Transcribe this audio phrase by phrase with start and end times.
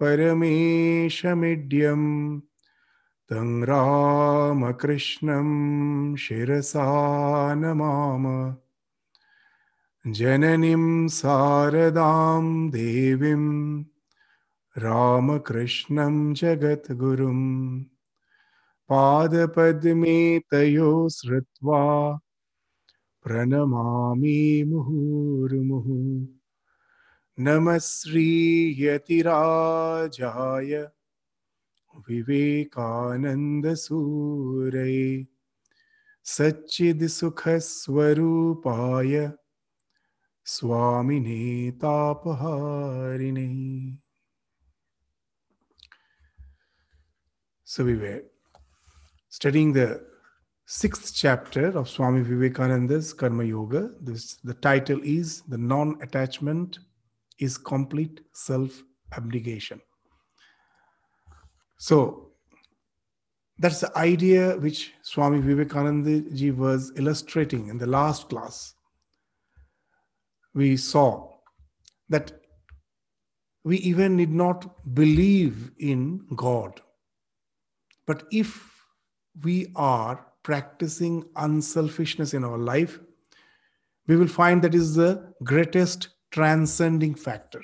[0.00, 2.02] परमेशमिड्यं
[3.30, 5.48] तं रामकृष्णं
[6.24, 6.88] शिरसा
[7.60, 8.26] नमाम
[10.18, 13.44] जननीं शारदां देवीं
[14.82, 17.40] रामकृष्णं जगद्गुरुं
[18.90, 20.18] पादपद्मे
[20.52, 21.80] तयो श्रुत्वा
[23.24, 25.98] प्रणमामि मुहुर्मुहुः
[27.46, 29.26] नमः श्रीयतिराजाय
[32.08, 35.08] विवेकानन्दसूरये
[36.34, 39.14] सच्चिद्सुखस्वरूपाय
[40.50, 43.48] स्वामिने तापहारिणे
[47.68, 48.22] So we were
[49.28, 50.00] studying the
[50.66, 53.90] sixth chapter of Swami Vivekananda's Karma Yoga.
[54.00, 56.78] This, the title is The Non Attachment
[57.38, 58.82] is Complete Self
[59.16, 59.80] Abnegation.
[61.78, 62.30] So
[63.58, 68.74] that's the idea which Swami Vivekananda ji was illustrating in the last class.
[70.53, 71.31] We saw
[72.09, 72.31] that
[73.63, 76.81] we even need not believe in God.
[78.05, 78.85] But if
[79.43, 82.99] we are practicing unselfishness in our life,
[84.07, 87.61] we will find that is the greatest transcending factor.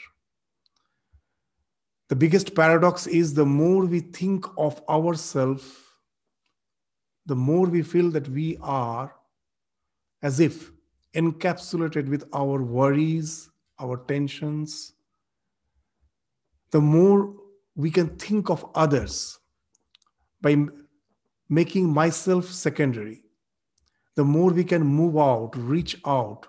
[2.09, 5.65] The biggest paradox is the more we think of ourselves,
[7.25, 9.13] the more we feel that we are
[10.21, 10.71] as if
[11.17, 14.93] encapsulated with our worries, our tensions,
[16.71, 17.33] the more
[17.75, 19.39] we can think of others
[20.41, 20.55] by
[21.49, 23.23] making myself secondary,
[24.15, 26.47] the more we can move out, reach out,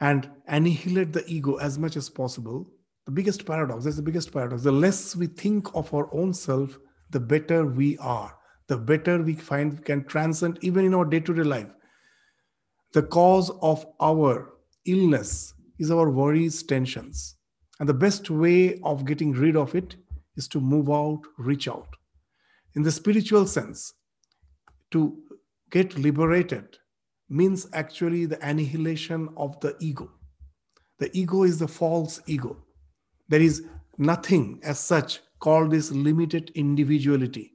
[0.00, 2.66] and annihilate the ego as much as possible.
[3.06, 4.62] The biggest paradox, that's the biggest paradox.
[4.62, 6.78] The less we think of our own self,
[7.10, 11.20] the better we are, the better we find we can transcend even in our day
[11.20, 11.70] to day life.
[12.92, 14.54] The cause of our
[14.86, 17.36] illness is our worries, tensions.
[17.80, 19.96] And the best way of getting rid of it
[20.36, 21.88] is to move out, reach out.
[22.74, 23.92] In the spiritual sense,
[24.90, 25.18] to
[25.70, 26.78] get liberated
[27.28, 30.10] means actually the annihilation of the ego.
[30.98, 32.56] The ego is the false ego.
[33.28, 33.64] There is
[33.98, 37.52] nothing as such called this limited individuality.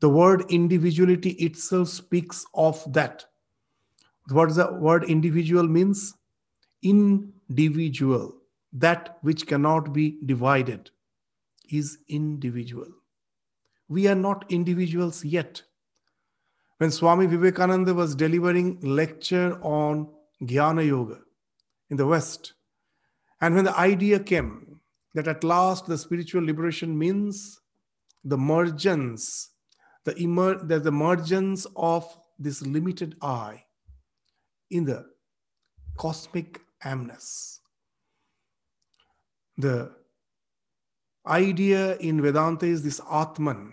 [0.00, 3.24] The word individuality itself speaks of that.
[4.28, 6.14] What the word individual means?
[6.82, 8.34] Individual.
[8.72, 10.90] That which cannot be divided
[11.70, 12.88] is individual.
[13.88, 15.62] We are not individuals yet.
[16.78, 20.08] When Swami Vivekananda was delivering lecture on
[20.42, 21.20] Jnana Yoga
[21.88, 22.54] in the West,
[23.40, 24.80] and when the idea came
[25.14, 27.60] that at last the spiritual liberation means
[28.24, 29.50] the mergence,
[30.04, 32.04] the, emer- the, the emergence of
[32.38, 33.65] this limited I
[34.70, 35.06] in the
[35.96, 37.58] cosmic amness.
[39.58, 39.90] The
[41.26, 43.72] idea in Vedanta is this Atman,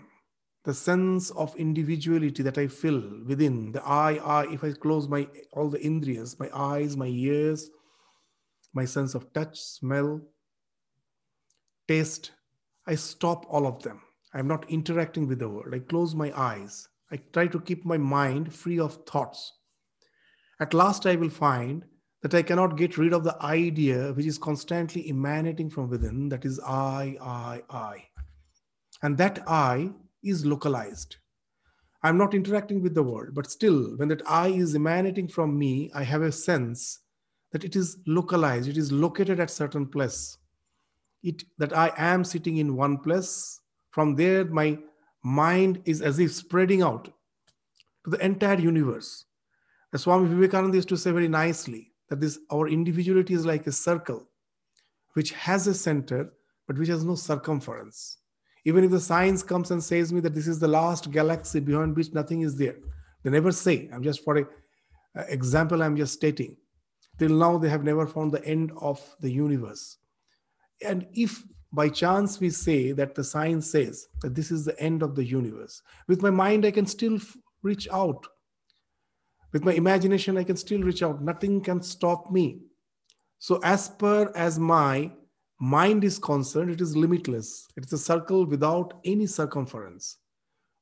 [0.64, 4.46] the sense of individuality that I feel within the eye, eye.
[4.50, 7.70] If I close my all the indriyas, my eyes, my ears,
[8.72, 10.20] my sense of touch, smell,
[11.86, 12.32] taste,
[12.86, 14.00] I stop all of them.
[14.32, 15.74] I'm not interacting with the world.
[15.74, 16.88] I close my eyes.
[17.12, 19.52] I try to keep my mind free of thoughts.
[20.60, 21.84] At last, I will find
[22.22, 26.44] that I cannot get rid of the idea which is constantly emanating from within that
[26.44, 28.04] is I, I, I.
[29.02, 29.90] And that I
[30.22, 31.16] is localized.
[32.02, 35.90] I'm not interacting with the world, but still, when that I is emanating from me,
[35.94, 37.00] I have a sense
[37.52, 40.36] that it is localized, it is located at certain place.
[41.22, 43.60] It that I am sitting in one place.
[43.90, 44.78] From there, my
[45.22, 47.04] mind is as if spreading out
[48.04, 49.24] to the entire universe.
[49.94, 53.72] As Swami Vivekananda used to say very nicely that this our individuality is like a
[53.72, 54.28] circle
[55.12, 56.32] which has a center
[56.66, 58.18] but which has no circumference.
[58.64, 61.94] Even if the science comes and says me that this is the last galaxy beyond
[61.94, 62.76] which nothing is there
[63.22, 63.88] they never say.
[63.92, 66.56] I'm just for a uh, example i'm just stating.
[67.16, 69.98] Till now they have never found the end of the universe.
[70.84, 75.04] And if by chance we say that the science says that this is the end
[75.04, 77.18] of the universe with my mind i can still
[77.62, 78.24] reach out
[79.54, 82.46] with my imagination i can still reach out nothing can stop me
[83.44, 85.12] So, as per as my
[85.60, 87.68] mind is concerned, it is limitless.
[87.76, 90.16] It's a circle without any circumference.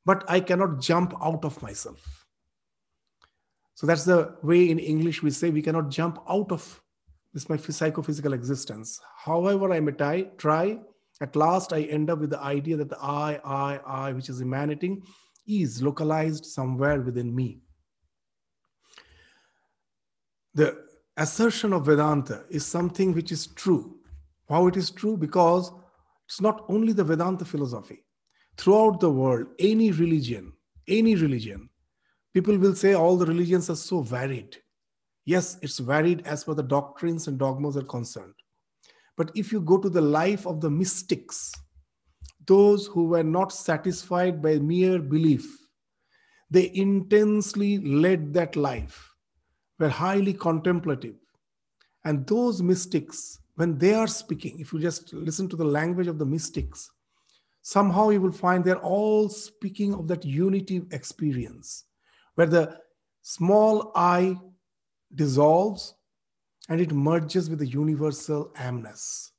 [0.05, 2.25] But I cannot jump out of myself.
[3.75, 6.81] So that's the way in English we say we cannot jump out of
[7.35, 9.01] this my psychophysical existence.
[9.17, 10.79] However, I may try, try,
[11.21, 14.41] at last I end up with the idea that the I, I, I, which is
[14.41, 15.03] emanating,
[15.49, 17.63] is localized somewhere within me.
[20.55, 20.85] The
[21.17, 23.97] assertion of Vedanta is something which is true.
[24.49, 25.17] How it is true?
[25.17, 25.73] Because
[26.27, 28.05] it's not only the Vedanta philosophy.
[28.57, 30.53] Throughout the world, any religion,
[30.89, 31.71] any religion,
[32.35, 34.57] people will say all the religions are so varied.
[35.25, 38.35] Yes, it's varied as per the doctrines and dogmas are concerned.
[39.17, 41.53] But if you go to the life of the mystics,
[42.47, 45.47] those who were not satisfied by mere belief,
[46.51, 49.12] they intensely led that life,
[49.83, 51.17] were highly contemplative.
[52.05, 56.19] And those mystics, when they are speaking, if you just listen to the language of
[56.19, 56.91] the mystics,
[57.63, 61.85] somehow you will find they're all speaking of that unity experience,
[62.37, 62.79] where the
[63.23, 64.39] small I
[65.15, 65.95] dissolves
[66.69, 69.31] and it merges with the universal amness.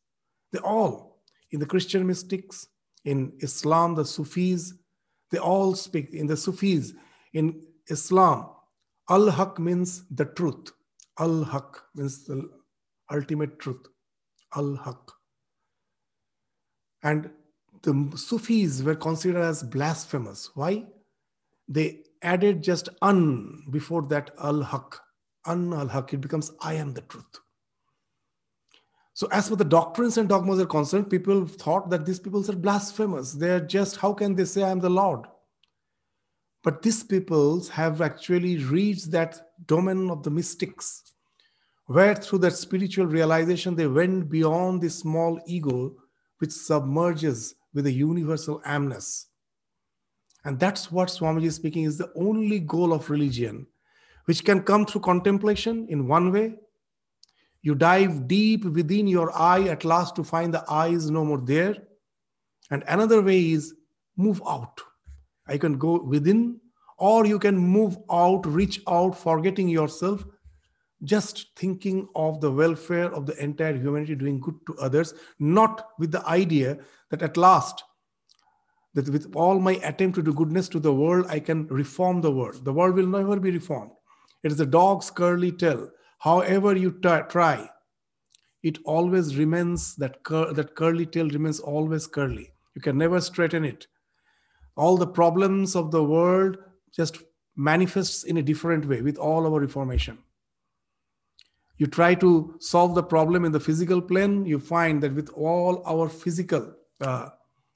[0.51, 2.68] They all, in the Christian mystics,
[3.06, 4.74] in Islam, the Sufis,
[5.31, 6.94] they all speak in the Sufis.
[7.34, 8.50] In Islam,
[9.09, 10.71] Al Haq means the truth.
[11.19, 12.50] Al Haq means the
[13.11, 13.85] ultimate truth.
[14.55, 15.11] Al Haq.
[17.03, 17.29] And
[17.81, 20.51] the Sufis were considered as blasphemous.
[20.55, 20.85] Why?
[21.67, 25.01] They added just un before that Al Haq
[25.45, 27.39] an al haq, it becomes I am the truth.
[29.13, 32.56] So, as for the doctrines and dogmas are concerned, people thought that these people are
[32.56, 33.33] blasphemous.
[33.33, 35.27] They are just, how can they say I am the Lord?
[36.63, 41.13] But these peoples have actually reached that domain of the mystics,
[41.88, 45.95] where through that spiritual realization they went beyond the small ego
[46.39, 49.25] which submerges with a universal amness.
[50.45, 53.68] And that's what Swamiji is speaking is the only goal of religion
[54.25, 56.56] which can come through contemplation in one way.
[57.62, 61.39] You dive deep within your eye at last to find the eye is no more
[61.39, 61.75] there.
[62.71, 63.74] And another way is
[64.18, 64.80] move out.
[65.48, 66.60] I can go within,
[66.98, 70.25] or you can move out, reach out, forgetting yourself,
[71.04, 76.12] just thinking of the welfare of the entire humanity, doing good to others, not with
[76.12, 76.78] the idea
[77.10, 77.84] that at last,
[78.94, 82.31] that with all my attempt to do goodness to the world, I can reform the
[82.31, 82.63] world.
[82.63, 83.92] The world will never be reformed.
[84.44, 85.90] It is the dog's curly tail.
[86.19, 87.69] However you t- try,
[88.62, 92.54] it always remains that cur- that curly tail remains always curly.
[92.75, 93.88] You can never straighten it.
[94.75, 96.57] All the problems of the world
[96.91, 97.17] just
[97.55, 100.17] manifests in a different way with all our reformation.
[101.77, 105.83] You try to solve the problem in the physical plane, you find that with all
[105.85, 107.29] our physical uh,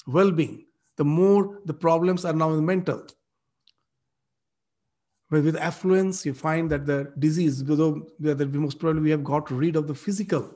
[0.05, 0.65] well-being,
[0.97, 3.05] the more the problems are now in mental.
[5.29, 9.51] But with affluence, you find that the disease, though that most probably we have got
[9.51, 10.49] rid of the physical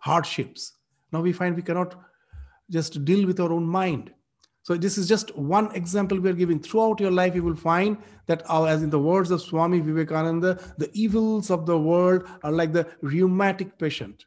[0.00, 0.74] hardships,
[1.12, 1.94] now we find we cannot
[2.70, 4.12] just deal with our own mind.
[4.62, 6.60] So this is just one example we are giving.
[6.60, 7.96] Throughout your life, you will find
[8.26, 12.52] that, uh, as in the words of Swami Vivekananda, the evils of the world are
[12.52, 14.26] like the rheumatic patient.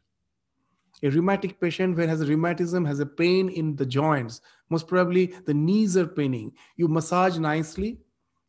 [1.03, 4.41] A rheumatic patient, when has rheumatism, has a pain in the joints.
[4.69, 6.53] Most probably, the knees are paining.
[6.77, 7.99] You massage nicely,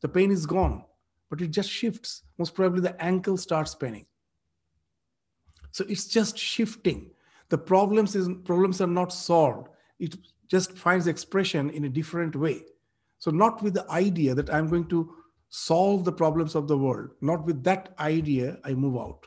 [0.01, 0.85] the pain is gone
[1.35, 2.23] but it just shifts.
[2.39, 4.07] Most probably the ankle starts paining.
[5.73, 7.11] So it's just shifting.
[7.49, 9.69] The problems is problems are not solved.
[9.99, 10.17] It
[10.49, 12.63] just finds expression in a different way.
[13.19, 15.15] So not with the idea that I'm going to
[15.49, 17.11] solve the problems of the world.
[17.21, 19.27] Not with that idea, I move out.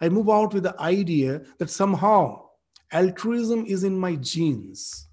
[0.00, 2.46] I move out with the idea that somehow
[2.92, 5.08] altruism is in my genes.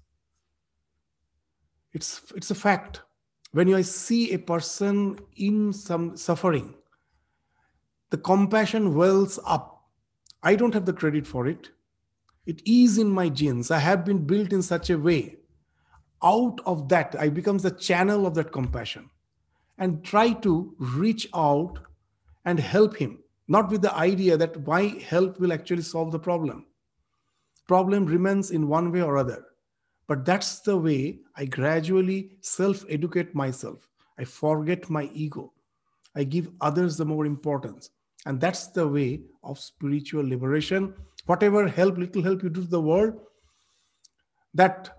[1.92, 3.02] It's, it's a fact
[3.52, 6.74] when I see a person in some suffering,
[8.10, 9.84] the compassion wells up.
[10.42, 11.70] I don't have the credit for it.
[12.46, 13.70] It is in my genes.
[13.70, 15.36] I have been built in such a way.
[16.22, 19.10] Out of that, I becomes the channel of that compassion
[19.78, 21.78] and try to reach out
[22.44, 26.66] and help him, not with the idea that my help will actually solve the problem.
[27.66, 29.44] Problem remains in one way or other.
[30.06, 33.88] But that's the way I gradually self educate myself.
[34.18, 35.52] I forget my ego.
[36.14, 37.90] I give others the more importance.
[38.24, 40.94] And that's the way of spiritual liberation.
[41.26, 43.14] Whatever help, little help you do to the world,
[44.54, 44.90] that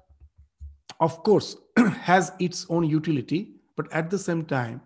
[0.99, 4.81] of course has its own utility, but at the same time,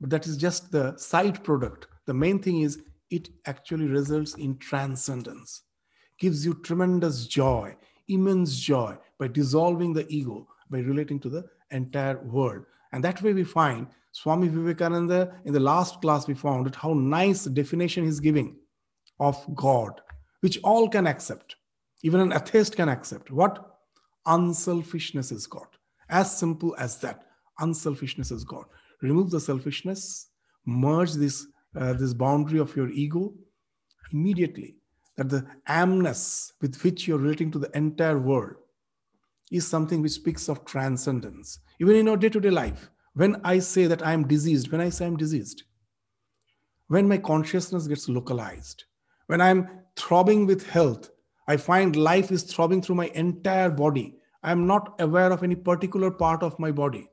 [0.00, 1.86] that is just the side product.
[2.06, 5.62] The main thing is it actually results in transcendence.
[6.18, 7.76] gives you tremendous joy,
[8.08, 12.64] immense joy by dissolving the ego, by relating to the entire world.
[12.92, 16.92] And that way we find Swami Vivekananda in the last class we found it how
[16.94, 18.56] nice definition he's giving
[19.18, 20.00] of God,
[20.44, 21.56] which all can accept.
[22.02, 23.30] Even an atheist can accept.
[23.30, 23.78] What?
[24.26, 25.68] Unselfishness is God.
[26.10, 27.24] As simple as that.
[27.60, 28.66] Unselfishness is God.
[29.00, 30.28] Remove the selfishness,
[30.66, 31.46] merge this,
[31.80, 33.32] uh, this boundary of your ego
[34.12, 34.76] immediately.
[35.16, 38.56] That the amness with which you're relating to the entire world
[39.50, 41.60] is something which speaks of transcendence.
[41.80, 44.82] Even in our day to day life, when I say that I am diseased, when
[44.82, 45.62] I say I'm diseased,
[46.88, 48.84] when my consciousness gets localized,
[49.26, 51.10] when I'm throbbing with health,
[51.46, 54.16] I find life is throbbing through my entire body.
[54.42, 57.08] I'm not aware of any particular part of my body.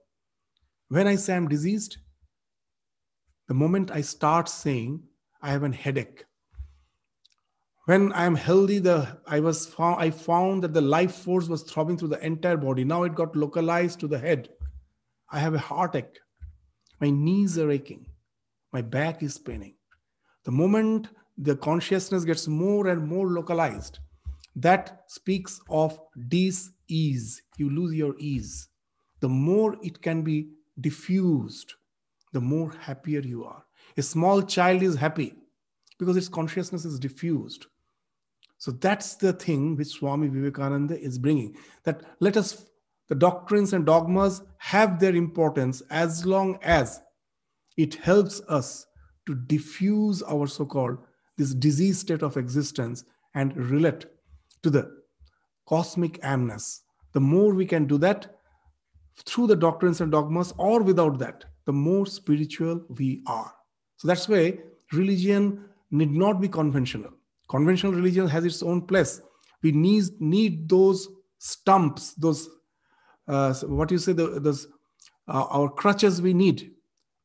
[0.89, 1.97] When I say I'm diseased,
[3.47, 5.03] the moment I start saying
[5.41, 6.25] I have a headache,
[7.85, 11.63] when I am healthy, the I was found I found that the life force was
[11.63, 12.83] throbbing through the entire body.
[12.83, 14.49] Now it got localized to the head.
[15.31, 16.19] I have a heartache.
[16.99, 18.05] My knees are aching.
[18.71, 19.75] My back is paining.
[20.45, 21.09] The moment
[21.41, 23.99] the consciousness gets more and more localized,
[24.55, 27.41] that speaks of dis-ease.
[27.57, 28.69] You lose your ease.
[29.21, 31.73] The more it can be diffused,
[32.31, 33.65] the more happier you are.
[33.97, 35.33] A small child is happy
[35.97, 37.65] because its consciousness is diffused.
[38.57, 41.55] So that's the thing which Swami Vivekananda is bringing.
[41.83, 42.67] That let us,
[43.09, 47.01] the doctrines and dogmas have their importance as long as
[47.77, 48.85] it helps us
[49.25, 50.99] to diffuse our so called
[51.41, 54.05] this disease state of existence and relate
[54.61, 54.83] to the
[55.67, 56.81] cosmic amness.
[57.13, 58.35] The more we can do that
[59.25, 63.51] through the doctrines and dogmas or without that, the more spiritual we are.
[63.97, 64.59] So that's why
[64.93, 67.11] religion need not be conventional.
[67.49, 69.21] Conventional religion has its own place.
[69.63, 71.07] We need, need those
[71.39, 72.49] stumps, those,
[73.27, 74.67] uh, what you say, the, those,
[75.27, 76.71] uh, our crutches we need.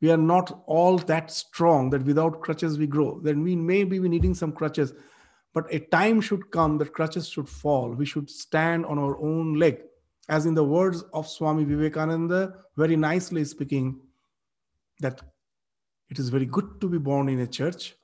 [0.01, 3.21] We are not all that strong that without crutches we grow.
[3.21, 4.93] Then we may be needing some crutches
[5.57, 7.89] but a time should come that crutches should fall.
[7.89, 9.79] We should stand on our own leg.
[10.29, 13.99] As in the words of Swami Vivekananda, very nicely speaking,
[15.01, 15.23] that
[16.11, 17.95] it is very good to be born in a church,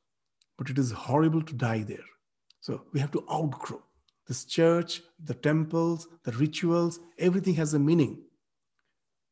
[0.56, 2.08] but it is horrible to die there.
[2.62, 3.82] So we have to outgrow
[4.26, 8.22] this church, the temples, the rituals, everything has a meaning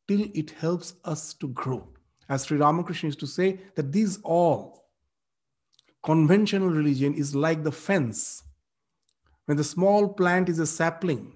[0.08, 1.88] till it helps us to grow.
[2.30, 4.84] As Sri Ramakrishna used to say, that these all
[6.02, 8.44] conventional religion is like the fence.
[9.46, 11.32] When the small plant is a sapling,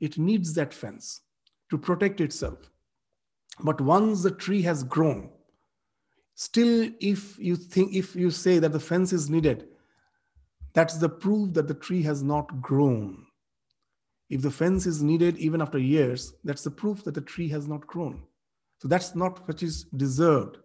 [0.00, 1.20] it needs that fence
[1.70, 2.58] to protect itself.
[3.60, 5.30] But once the tree has grown,
[6.34, 9.68] still if you think if you say that the fence is needed,
[10.72, 13.26] that's the proof that the tree has not grown.
[14.28, 17.68] If the fence is needed even after years, that's the proof that the tree has
[17.68, 18.22] not grown.
[18.82, 20.58] So that's not what is deserved.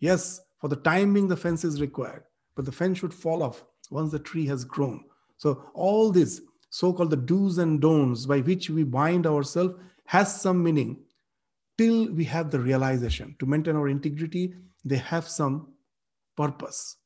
[0.00, 2.24] Yes, for the timing, the fence is required
[2.60, 5.02] but the fence should fall off once the tree has grown.
[5.38, 10.62] So all this so-called the do's and don'ts by which we bind ourselves has some
[10.62, 10.98] meaning
[11.78, 14.52] till we have the realization to maintain our integrity
[14.84, 15.72] they have some
[16.36, 16.96] purpose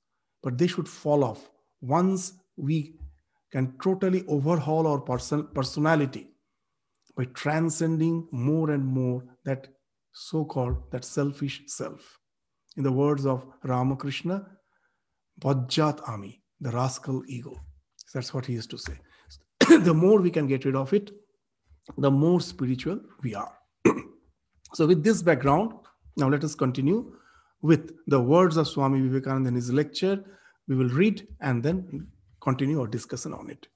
[0.42, 1.48] but they should fall off
[1.80, 2.96] once we
[3.52, 6.26] can totally overhaul our person, personality
[7.16, 9.68] by transcending more and more that
[10.14, 12.18] so-called that selfish self
[12.76, 14.46] in the words of ramakrishna
[15.40, 17.60] Bajjat Ami, the rascal ego.
[18.12, 18.98] That's what he used to say.
[19.68, 21.10] the more we can get rid of it,
[21.98, 23.58] the more spiritual we are.
[24.74, 25.72] so, with this background,
[26.16, 27.16] now let us continue
[27.62, 30.22] with the words of Swami Vivekananda in his lecture.
[30.68, 32.06] We will read and then
[32.40, 33.66] continue our discussion on it.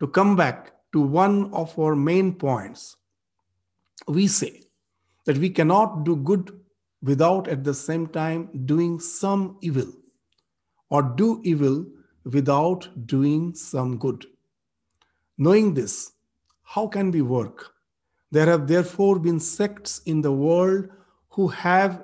[0.00, 2.96] To come back to one of our main points,
[4.06, 4.65] we say
[5.26, 6.58] that we cannot do good
[7.02, 9.92] without at the same time doing some evil,
[10.88, 11.84] or do evil
[12.24, 14.24] without doing some good.
[15.38, 16.12] Knowing this,
[16.62, 17.72] how can we work?
[18.32, 20.88] There have therefore been sects in the world
[21.28, 22.02] who have,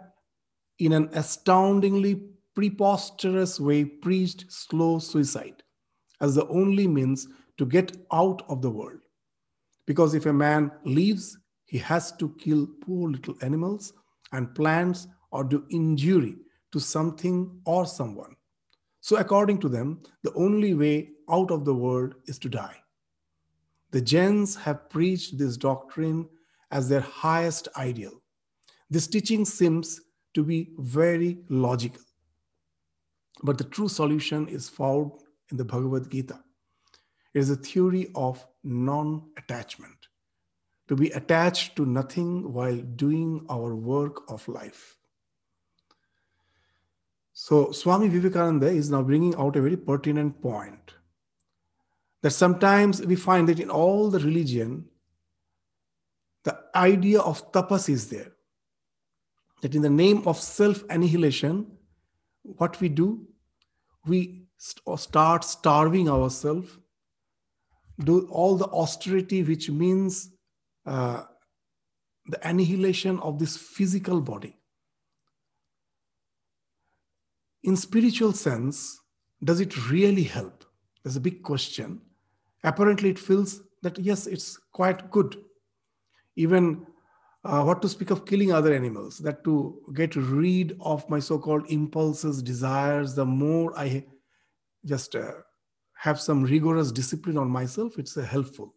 [0.78, 2.22] in an astoundingly
[2.54, 5.62] preposterous way, preached slow suicide
[6.20, 7.26] as the only means
[7.58, 9.00] to get out of the world.
[9.86, 11.36] Because if a man leaves,
[11.72, 13.94] he has to kill poor little animals
[14.32, 16.36] and plants or do injury
[16.70, 18.36] to something or someone.
[19.00, 22.76] So, according to them, the only way out of the world is to die.
[23.90, 26.28] The Jains have preached this doctrine
[26.70, 28.20] as their highest ideal.
[28.90, 29.98] This teaching seems
[30.34, 32.02] to be very logical.
[33.42, 35.12] But the true solution is found
[35.50, 36.38] in the Bhagavad Gita.
[37.32, 39.96] It is a theory of non attachment,
[40.92, 44.98] to be attached to nothing while doing our work of life.
[47.32, 50.92] So, Swami Vivekananda is now bringing out a very pertinent point
[52.20, 54.84] that sometimes we find that in all the religion,
[56.44, 58.32] the idea of tapas is there.
[59.62, 61.68] That in the name of self annihilation,
[62.42, 63.26] what we do,
[64.04, 66.76] we start starving ourselves,
[67.98, 70.28] do all the austerity, which means
[70.86, 71.22] uh,
[72.26, 74.56] the annihilation of this physical body.
[77.64, 79.00] In spiritual sense,
[79.44, 80.64] does it really help?
[81.02, 82.00] There's a big question.
[82.64, 85.36] Apparently, it feels that yes, it's quite good.
[86.36, 86.86] Even
[87.44, 91.38] uh, what to speak of killing other animals, that to get rid of my so
[91.38, 94.04] called impulses, desires, the more I
[94.84, 95.32] just uh,
[95.94, 98.74] have some rigorous discipline on myself, it's uh, helpful.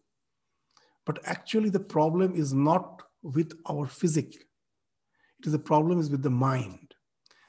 [1.06, 6.22] But actually, the problem is not with our physic, it is the problem is with
[6.22, 6.94] the mind.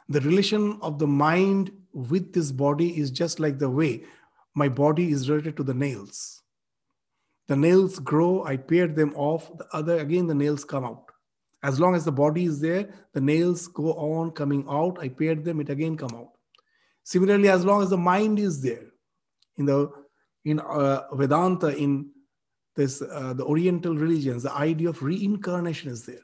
[0.10, 4.06] The relation of the mind with this body is just like the way
[4.56, 6.42] my body is related to the nails.
[7.48, 11.06] The nails grow, I pare them off, the other again the nails come out.
[11.64, 15.00] As long as the body is there, the nails go on coming out.
[15.00, 16.32] I paired them, it again come out.
[17.04, 18.86] Similarly, as long as the mind is there,
[19.58, 19.92] in the
[20.46, 22.10] in uh, Vedanta, in
[22.78, 26.22] this uh, the Oriental religions, the idea of reincarnation is there.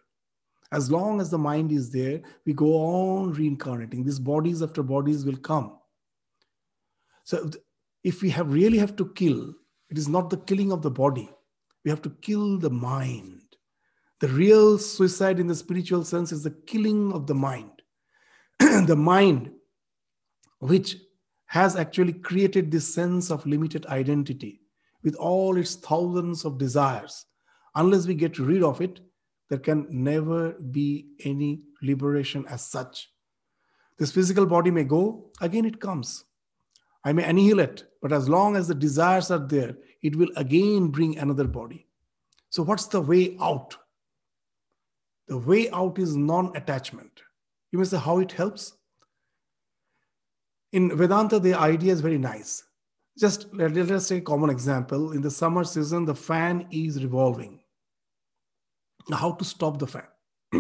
[0.72, 4.04] As long as the mind is there, we go on reincarnating.
[4.04, 5.78] These bodies after bodies will come.
[7.26, 7.50] So,
[8.04, 9.54] if we have really have to kill,
[9.90, 11.30] it is not the killing of the body.
[11.84, 13.42] We have to kill the mind.
[14.20, 17.82] The real suicide in the spiritual sense is the killing of the mind.
[18.60, 19.52] the mind,
[20.60, 20.98] which
[21.48, 24.63] has actually created this sense of limited identity
[25.04, 27.26] with all its thousands of desires.
[27.76, 29.00] Unless we get rid of it,
[29.50, 33.10] there can never be any liberation as such.
[33.98, 36.24] This physical body may go, again it comes.
[37.04, 41.18] I may annihilate, but as long as the desires are there, it will again bring
[41.18, 41.88] another body.
[42.50, 43.76] So, what's the way out?
[45.28, 47.22] The way out is non attachment.
[47.72, 48.74] You may say how it helps.
[50.72, 52.64] In Vedanta, the idea is very nice.
[53.18, 55.12] Just let, let us take a common example.
[55.12, 57.60] In the summer season, the fan is revolving.
[59.10, 60.08] Now, how to stop the fan?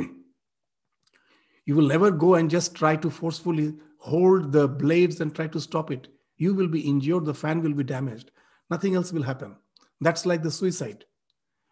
[1.65, 5.61] you will never go and just try to forcefully hold the blades and try to
[5.61, 6.09] stop it.
[6.37, 8.31] You will be injured, the fan will be damaged.
[8.69, 9.55] Nothing else will happen.
[10.01, 11.05] That's like the suicide.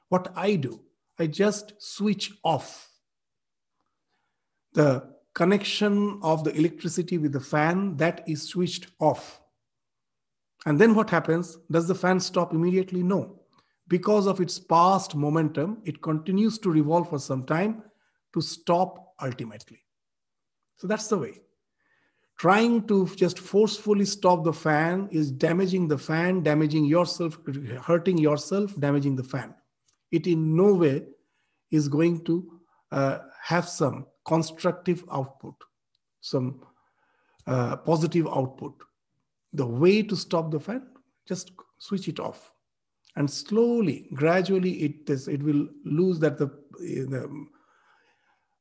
[0.10, 0.82] What I do,
[1.20, 2.90] I just switch off
[4.74, 9.42] the connection of the electricity with the fan that is switched off.
[10.66, 11.58] And then what happens?
[11.70, 13.04] Does the fan stop immediately?
[13.04, 13.40] No.
[13.88, 17.84] Because of its past momentum, it continues to revolve for some time
[18.34, 19.84] to stop ultimately.
[20.78, 21.42] So that's the way.
[22.38, 27.38] Trying to just forcefully stop the fan is damaging the fan, damaging yourself,
[27.84, 29.54] hurting yourself, damaging the fan
[30.12, 31.04] it in no way
[31.72, 32.60] is going to
[32.92, 35.56] uh, have some constructive output,
[36.20, 36.62] some
[37.48, 38.74] uh, positive output.
[39.54, 40.88] The way to stop the fan,
[41.28, 42.52] just switch it off.
[43.16, 46.48] And slowly, gradually, it, is, it will lose that the,
[46.80, 47.48] the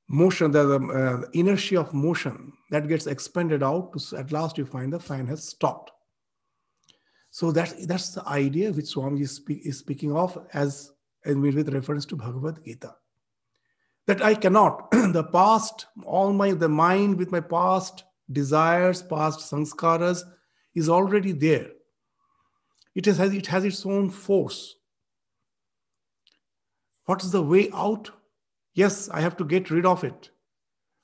[0.09, 3.97] motion, the, uh, inertia of motion that gets expanded out.
[3.97, 5.93] To, at last, you find the fan has stopped.
[7.31, 10.91] So that, that's the idea which Swami is, speak, is speaking of as
[11.25, 12.95] and with reference to Bhagavad Gita.
[14.07, 20.23] That I cannot, the past, all my, the mind with my past desires, past sanskaras
[20.75, 21.69] is already there.
[22.95, 24.77] It has, it has its own force.
[27.07, 28.11] What is the way out?
[28.75, 30.31] Yes, I have to get rid of it.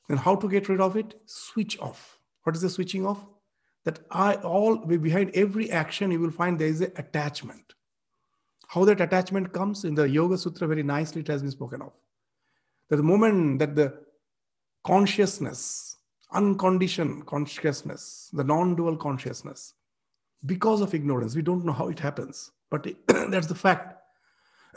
[0.09, 1.15] Then how to get rid of it?
[1.27, 2.19] Switch off.
[2.45, 3.25] What is the switching off?
[3.85, 7.75] That I all behind every action you will find there is an attachment.
[8.69, 11.93] How that attachment comes in the Yoga Sutra, very nicely it has been spoken of.
[12.89, 13.95] That the moment that the
[14.85, 15.96] consciousness,
[16.37, 19.75] unconditioned consciousness, the non dual consciousness,
[20.45, 22.97] because of ignorance, we don't know how it happens, but it,
[23.31, 23.97] that's the fact.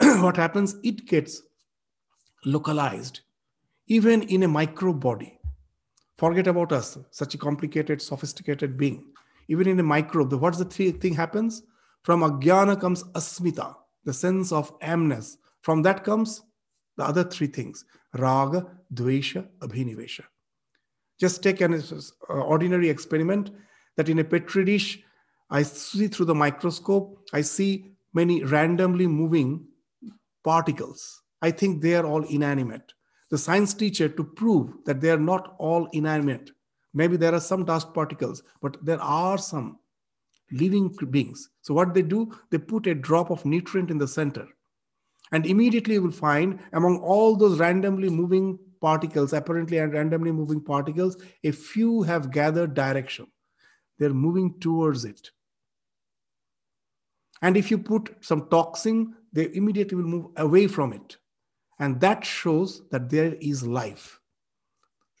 [0.00, 1.42] what happens, it gets
[2.44, 3.20] localized,
[3.86, 5.38] even in a micro body.
[6.16, 9.04] Forget about us, such a complicated, sophisticated being.
[9.48, 11.62] Even in a microbe, what's the three thing happens?
[12.02, 15.36] From ajnana comes asmita, the sense of amness.
[15.62, 16.42] From that comes
[16.96, 20.24] the other three things raga, dvesha, abhinivesha.
[21.20, 23.50] Just take an uh, ordinary experiment
[23.96, 25.00] that in a petri dish,
[25.50, 29.66] I see through the microscope, I see many randomly moving
[30.42, 31.22] particles.
[31.42, 32.92] I think they are all inanimate.
[33.30, 36.50] The science teacher, to prove that they are not all inanimate,
[36.94, 39.78] maybe there are some dust particles, but there are some
[40.50, 41.50] living beings.
[41.62, 44.48] So, what they do, they put a drop of nutrient in the center.
[45.32, 50.60] And immediately you will find among all those randomly moving particles, apparently and randomly moving
[50.60, 53.26] particles, a few have gathered direction.
[53.98, 55.30] They're moving towards it.
[57.42, 61.16] And if you put some toxin, they immediately will move away from it.
[61.78, 64.20] And that shows that there is life.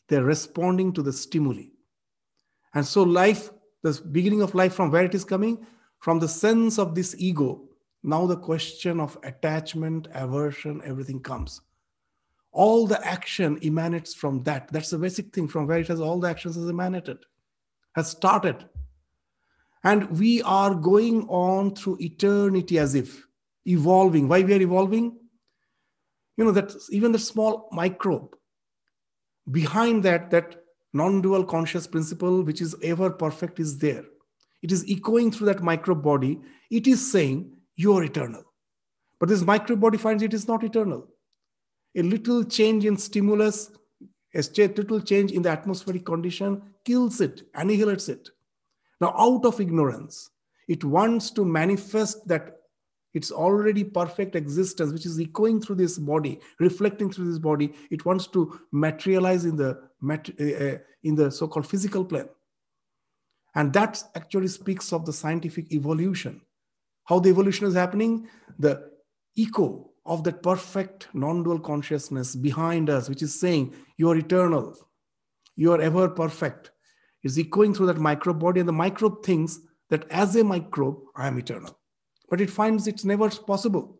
[0.08, 1.68] They're responding to the stimuli.
[2.74, 3.50] And so, life,
[3.82, 5.66] the beginning of life, from where it is coming?
[6.00, 7.62] From the sense of this ego.
[8.02, 11.60] Now, the question of attachment, aversion, everything comes.
[12.52, 14.72] All the action emanates from that.
[14.72, 17.18] That's the basic thing from where it has all the actions has emanated,
[17.94, 18.64] has started.
[19.84, 23.24] And we are going on through eternity as if
[23.64, 24.28] evolving.
[24.28, 25.16] Why we are evolving?
[26.36, 28.34] You know, that even the small microbe,
[29.50, 30.56] behind that, that
[30.92, 34.04] non-dual conscious principle, which is ever perfect, is there.
[34.62, 36.40] It is echoing through that microbe body.
[36.70, 38.42] It is saying, you are eternal.
[39.18, 41.08] But this microbe body finds it is not eternal.
[41.96, 43.70] A little change in stimulus,
[44.34, 48.30] a little change in the atmospheric condition kills it, annihilates it.
[49.00, 50.30] Now, out of ignorance,
[50.68, 52.56] it wants to manifest that
[53.12, 57.72] it's already perfect existence, which is echoing through this body, reflecting through this body.
[57.90, 62.28] It wants to materialize in the uh, in the so-called physical plane,
[63.54, 66.40] and that actually speaks of the scientific evolution.
[67.04, 68.90] How the evolution is happening, the
[69.36, 74.76] echo of that perfect non-dual consciousness behind us, which is saying you are eternal,
[75.56, 76.70] you are ever perfect,
[77.22, 79.58] is echoing through that microbe body, and the microbe thinks
[79.90, 81.78] that as a microbe, I am eternal.
[82.28, 83.98] But it finds it's never possible.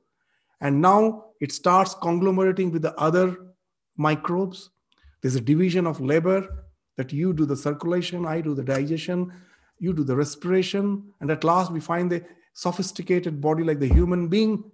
[0.60, 3.36] And now it starts conglomerating with the other
[3.96, 4.70] microbes.
[5.20, 9.32] There's a division of labor that you do the circulation, I do the digestion,
[9.78, 11.12] you do the respiration.
[11.20, 14.64] And at last, we find the sophisticated body like the human being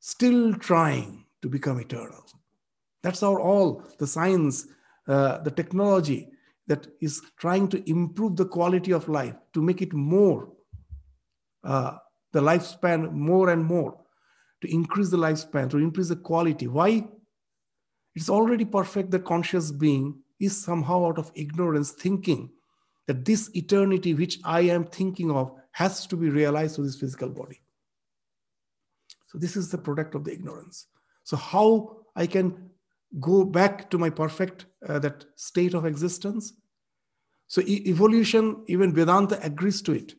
[0.00, 2.24] still trying to become eternal.
[3.02, 4.66] That's how all the science,
[5.06, 6.30] uh, the technology,
[6.66, 10.52] that is trying to improve the quality of life, to make it more,
[11.64, 11.96] uh,
[12.32, 13.98] the lifespan more and more,
[14.60, 16.66] to increase the lifespan, to increase the quality.
[16.66, 17.08] Why?
[18.14, 19.10] It's already perfect.
[19.10, 22.50] The conscious being is somehow out of ignorance thinking
[23.06, 27.30] that this eternity which I am thinking of has to be realized through this physical
[27.30, 27.62] body.
[29.28, 30.86] So this is the product of the ignorance.
[31.22, 32.70] So how I can
[33.20, 36.54] go back to my perfect uh, that state of existence?
[37.46, 40.14] So e- evolution even vedanta agrees to it.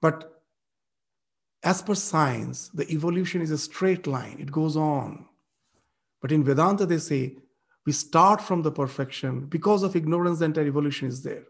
[0.00, 0.42] But
[1.62, 4.36] as per science the evolution is a straight line.
[4.38, 5.26] It goes on.
[6.22, 7.36] But in vedanta they say
[7.84, 9.46] we start from the perfection.
[9.46, 11.44] Because of ignorance the entire evolution is there.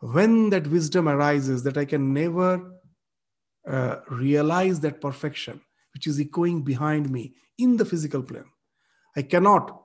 [0.00, 2.79] When that wisdom arises that i can never
[3.66, 5.60] uh, realize that perfection
[5.94, 8.50] which is echoing behind me in the physical plane
[9.16, 9.80] I cannot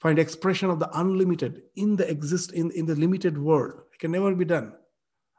[0.00, 3.80] find expression of the unlimited in the exist in, in the limited world.
[3.92, 4.72] It can never be done.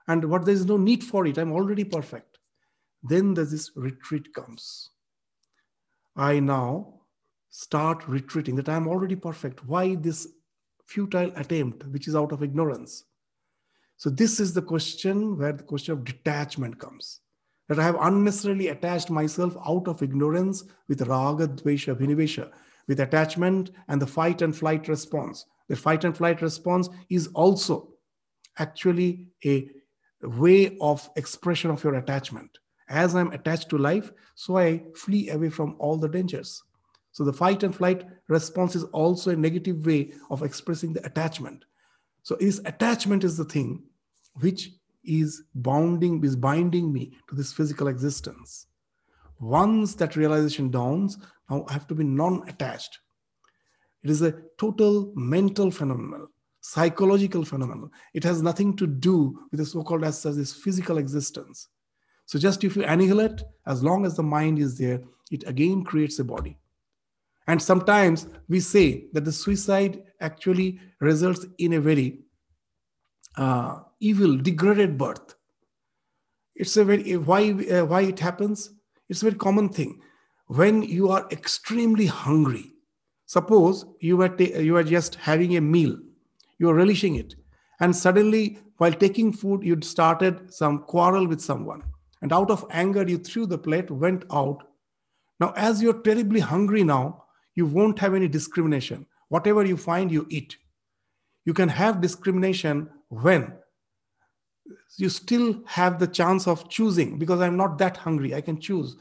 [0.08, 2.38] And what there is no need for it, I'm already perfect.
[3.04, 4.90] Then this retreat comes.
[6.16, 7.02] I now
[7.50, 9.66] start retreating that I'm already perfect.
[9.66, 10.28] Why this
[10.86, 13.06] futile attempt, which is out of ignorance?
[13.98, 17.22] So, this is the question where the question of detachment comes.
[17.72, 22.52] That I have unnecessarily attached myself out of ignorance with raga, dvesha, vinivesha
[22.90, 25.46] with attachment and the fight and flight response.
[25.70, 27.94] The fight and flight response is also
[28.60, 29.70] actually a
[30.22, 32.58] way of expression of your attachment.
[32.90, 36.62] As I'm attached to life, so I flee away from all the dangers.
[37.14, 41.64] So the fight and flight response is also a negative way of expressing the attachment.
[42.24, 43.84] So this attachment is the thing
[44.42, 44.72] which
[45.04, 48.68] is bounding, is binding me to this physical existence.
[49.40, 51.18] Once that realization dawns,
[51.50, 53.00] now I have to be non attached.
[54.04, 56.28] It is a total mental phenomenon,
[56.62, 57.90] psychological phenomenon.
[58.14, 61.68] It has nothing to do with the so called as, such this physical existence.
[62.26, 66.20] So, just if you annihilate, as long as the mind is there, it again creates
[66.20, 66.58] a body.
[67.48, 72.20] And sometimes we say that the suicide actually results in a very
[73.38, 75.36] uh, evil, degraded birth.
[76.56, 78.72] It's a very why uh, why it happens.
[79.10, 80.02] It's a very common thing
[80.48, 82.74] when you are extremely hungry
[83.26, 85.98] suppose you were ta- you are just having a meal
[86.60, 87.36] you are relishing it
[87.80, 91.82] and suddenly while taking food you'd started some quarrel with someone
[92.22, 94.68] And out of anger, you threw the plate, went out.
[95.40, 99.08] Now, as you're terribly hungry now, you won't have any discrimination.
[99.30, 100.58] Whatever you find, you eat.
[101.46, 103.54] You can have discrimination when
[104.98, 108.34] you still have the chance of choosing because I'm not that hungry.
[108.34, 108.96] I can choose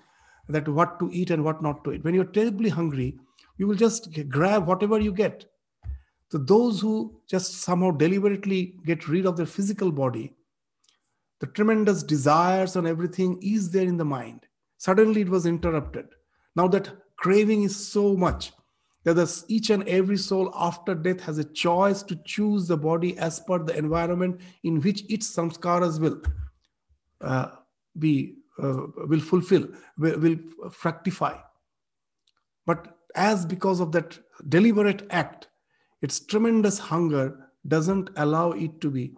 [0.48, 2.04] that what to eat and what not to eat.
[2.04, 3.16] When you're terribly hungry,
[3.56, 5.44] you will just grab whatever you get.
[6.30, 10.34] So those who just somehow deliberately get rid of their physical body,
[11.38, 14.46] the tremendous desires and everything is there in the mind.
[14.78, 16.06] Suddenly it was interrupted.
[16.56, 18.52] Now that craving is so much
[19.04, 23.40] that each and every soul after death has a choice to choose the body as
[23.40, 26.20] per the environment in which its samskaras will
[27.20, 27.48] uh,
[27.98, 29.66] be uh, will fulfill
[29.98, 30.36] will, will
[30.70, 31.36] fructify
[32.66, 35.48] but as because of that deliberate act
[36.02, 39.12] its tremendous hunger doesn't allow it to be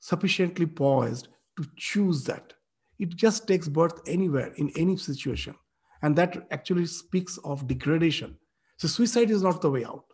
[0.00, 2.52] sufficiently poised to choose that.
[2.98, 5.54] It just takes birth anywhere in any situation.
[6.02, 8.36] And that actually speaks of degradation.
[8.76, 10.04] So, suicide is not the way out.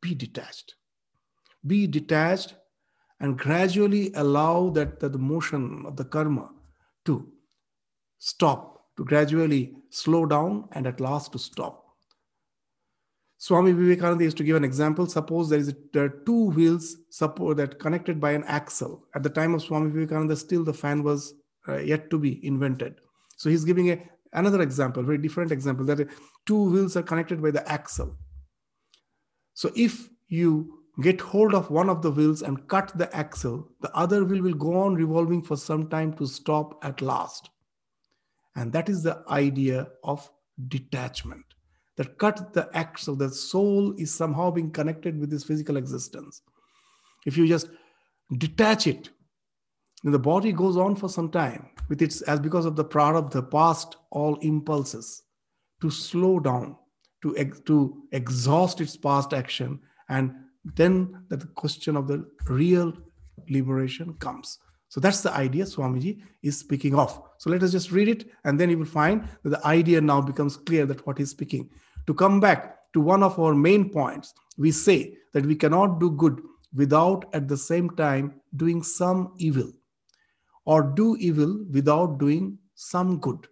[0.00, 0.74] Be detached.
[1.66, 2.54] Be detached
[3.20, 6.50] and gradually allow that, that the motion of the karma
[7.06, 7.28] to
[8.18, 11.86] stop, to gradually slow down and at last to stop.
[13.38, 15.06] Swami Vivekananda used to give an example.
[15.06, 19.04] Suppose there is a, there are two wheels support that connected by an axle.
[19.14, 21.34] At the time of Swami Vivekananda, still the fan was
[21.68, 22.96] uh, yet to be invented.
[23.36, 24.02] So he's giving a
[24.36, 26.08] another example, very different example that
[26.46, 28.16] two wheels are connected by the axle.
[29.54, 33.94] So if you get hold of one of the wheels and cut the axle, the
[33.94, 37.50] other wheel will go on revolving for some time to stop at last.
[38.54, 40.30] And that is the idea of
[40.68, 41.44] detachment
[41.96, 46.42] that cut the axle, the soul is somehow being connected with this physical existence.
[47.24, 47.68] If you just
[48.36, 49.10] detach it,
[50.12, 53.42] the body goes on for some time with its, as because of the of the
[53.42, 55.22] past, all impulses
[55.80, 56.76] to slow down,
[57.22, 59.80] to, ex, to exhaust its past action.
[60.08, 60.34] And
[60.74, 62.92] then the question of the real
[63.48, 64.58] liberation comes.
[64.88, 67.20] So that's the idea Swamiji is speaking of.
[67.38, 70.20] So let us just read it, and then you will find that the idea now
[70.20, 71.68] becomes clear that what he's speaking.
[72.06, 76.10] To come back to one of our main points, we say that we cannot do
[76.12, 76.40] good
[76.74, 79.70] without at the same time doing some evil,
[80.66, 83.48] or do evil without doing some good.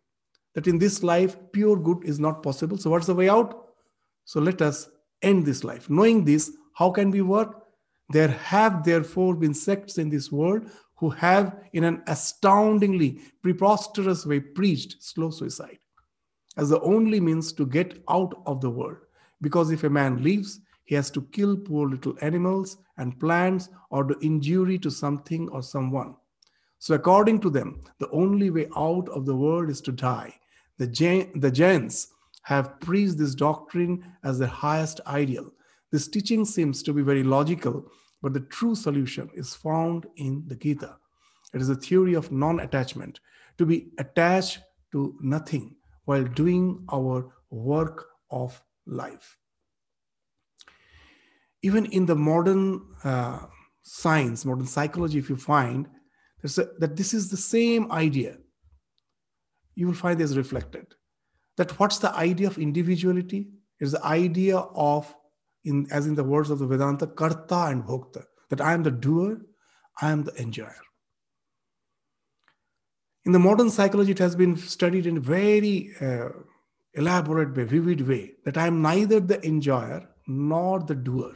[0.54, 2.76] That in this life, pure good is not possible.
[2.76, 3.68] So, what's the way out?
[4.24, 4.88] So, let us
[5.22, 5.88] end this life.
[5.88, 7.62] Knowing this, how can we work?
[8.10, 14.40] There have therefore been sects in this world who have, in an astoundingly preposterous way,
[14.40, 15.78] preached slow suicide
[16.56, 18.98] as the only means to get out of the world.
[19.40, 24.04] Because if a man lives, he has to kill poor little animals and plants or
[24.04, 26.14] do injury to something or someone.
[26.84, 30.34] So, according to them, the only way out of the world is to die.
[30.76, 32.08] The, Jain, the Jains
[32.42, 35.50] have preached this doctrine as their highest ideal.
[35.90, 40.56] This teaching seems to be very logical, but the true solution is found in the
[40.56, 40.98] Gita.
[41.54, 43.18] It is a theory of non attachment,
[43.56, 44.58] to be attached
[44.92, 49.38] to nothing, while doing our work of life.
[51.62, 53.46] Even in the modern uh,
[53.84, 55.88] science, modern psychology, if you find
[56.44, 58.36] a, that this is the same idea,
[59.74, 60.86] you will find this reflected.
[61.56, 63.48] That what's the idea of individuality?
[63.80, 65.12] Is the idea of,
[65.64, 68.90] in as in the words of the Vedanta, karta and bhokta, that I am the
[68.90, 69.40] doer,
[70.00, 70.84] I am the enjoyer.
[73.24, 76.28] In the modern psychology, it has been studied in very uh,
[76.92, 81.32] elaborate way, vivid way, that I am neither the enjoyer nor the doer.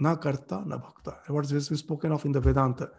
[0.00, 1.18] Na karta, na bhokta.
[1.28, 2.90] What is spoken of in the Vedanta.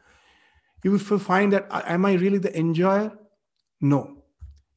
[0.83, 3.11] You will find that, am I really the enjoyer?
[3.81, 4.23] No.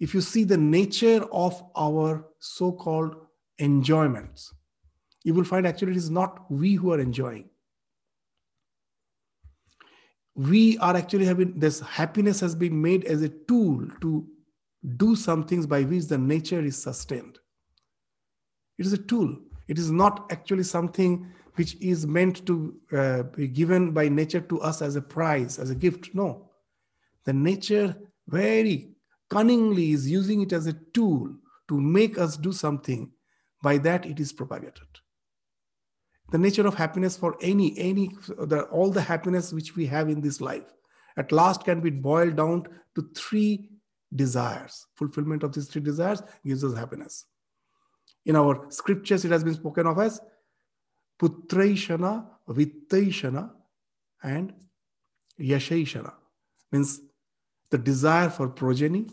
[0.00, 3.14] If you see the nature of our so called
[3.60, 4.52] enjoyments,
[5.22, 7.48] you will find actually it is not we who are enjoying
[10.34, 14.26] we are actually having this happiness has been made as a tool to
[14.96, 17.38] do some things by which the nature is sustained.
[18.78, 19.36] It is a tool.
[19.68, 24.60] It is not actually something which is meant to uh, be given by nature to
[24.60, 26.14] us as a prize, as a gift.
[26.14, 26.50] No.
[27.24, 27.96] The nature
[28.28, 28.92] very
[29.30, 31.34] cunningly is using it as a tool
[31.68, 33.10] to make us do something.
[33.62, 34.88] By that, it is propagated
[36.32, 40.20] the nature of happiness for any any the, all the happiness which we have in
[40.20, 40.74] this life
[41.16, 43.68] at last can be boiled down to three
[44.16, 47.26] desires fulfillment of these three desires gives us happiness
[48.24, 50.20] in our scriptures it has been spoken of as
[51.22, 53.50] putraishana vittaishana
[54.22, 54.52] and
[55.40, 56.12] yashaishana
[56.72, 57.00] means
[57.70, 59.06] the desire for progeny,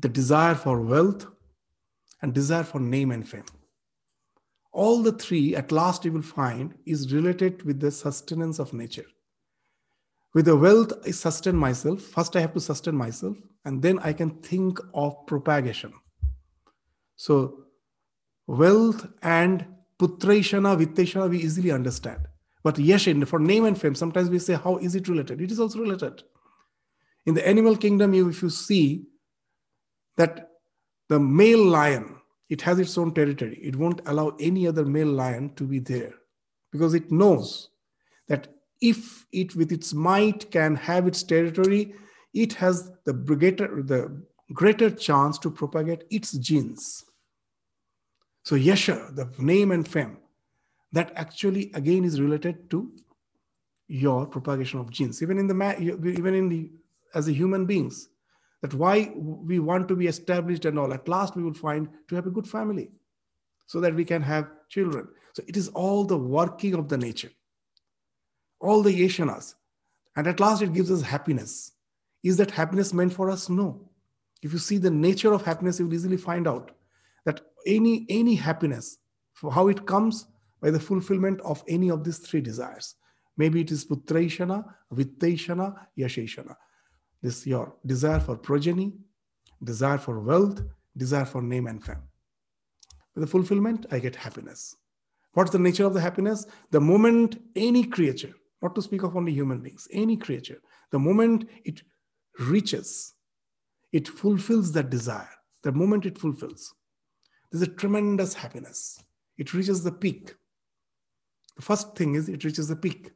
[0.00, 1.26] the desire for wealth,
[2.22, 3.44] and desire for name and fame.
[4.72, 9.04] All the three, at last, you will find, is related with the sustenance of nature.
[10.32, 12.00] With the wealth, I sustain myself.
[12.00, 15.92] First, I have to sustain myself, and then I can think of propagation.
[17.16, 17.64] So,
[18.46, 19.66] wealth and
[20.02, 22.26] putraishana, vitteshana, we easily understand.
[22.64, 25.40] But yashin, for name and fame, sometimes we say, how is it related?
[25.40, 26.24] It is also related.
[27.26, 29.04] In the animal kingdom, you, if you see
[30.16, 30.50] that
[31.08, 32.16] the male lion,
[32.48, 33.58] it has its own territory.
[33.62, 36.14] It won't allow any other male lion to be there
[36.72, 37.68] because it knows
[38.28, 38.48] that
[38.80, 41.94] if it with its might can have its territory,
[42.34, 44.20] it has the greater, the
[44.52, 47.04] greater chance to propagate its genes.
[48.42, 50.18] So Yasha, the name and fame,
[50.92, 52.92] that actually again is related to
[53.88, 55.22] your propagation of genes.
[55.22, 56.70] Even in the even in the
[57.14, 58.08] as a human beings,
[58.62, 60.92] that why we want to be established and all.
[60.92, 62.90] At last, we will find to have a good family,
[63.66, 65.08] so that we can have children.
[65.34, 67.30] So it is all the working of the nature,
[68.60, 69.54] all the yashanas,
[70.16, 71.72] and at last it gives us happiness.
[72.22, 73.48] Is that happiness meant for us?
[73.48, 73.88] No.
[74.42, 76.72] If you see the nature of happiness, you will easily find out
[77.66, 78.98] any any happiness
[79.34, 80.26] for how it comes
[80.60, 82.94] by the fulfillment of any of these three desires.
[83.36, 86.54] Maybe it is putraishana vittaishana yasheshana
[87.22, 88.92] this your desire for progeny
[89.62, 90.60] desire for wealth
[90.96, 92.02] desire for name and fame.
[93.14, 94.76] With the fulfillment i get happiness.
[95.34, 96.46] What's the nature of the happiness?
[96.72, 101.48] The moment any creature not to speak of only human beings any creature the moment
[101.64, 101.82] it
[102.38, 103.14] reaches
[103.92, 105.28] it fulfills that desire.
[105.62, 106.74] The moment it fulfills
[107.52, 109.04] there's a tremendous happiness.
[109.36, 110.34] It reaches the peak.
[111.56, 113.10] The first thing is it reaches the peak,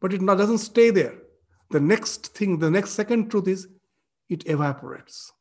[0.00, 1.14] but it doesn't stay there.
[1.70, 3.68] The next thing, the next second truth is
[4.28, 5.32] it evaporates.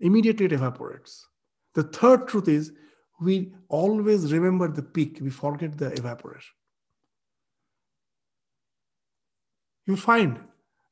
[0.00, 1.26] Immediately it evaporates.
[1.74, 2.72] The third truth is
[3.20, 6.54] we always remember the peak, we forget the evaporation.
[9.86, 10.40] You find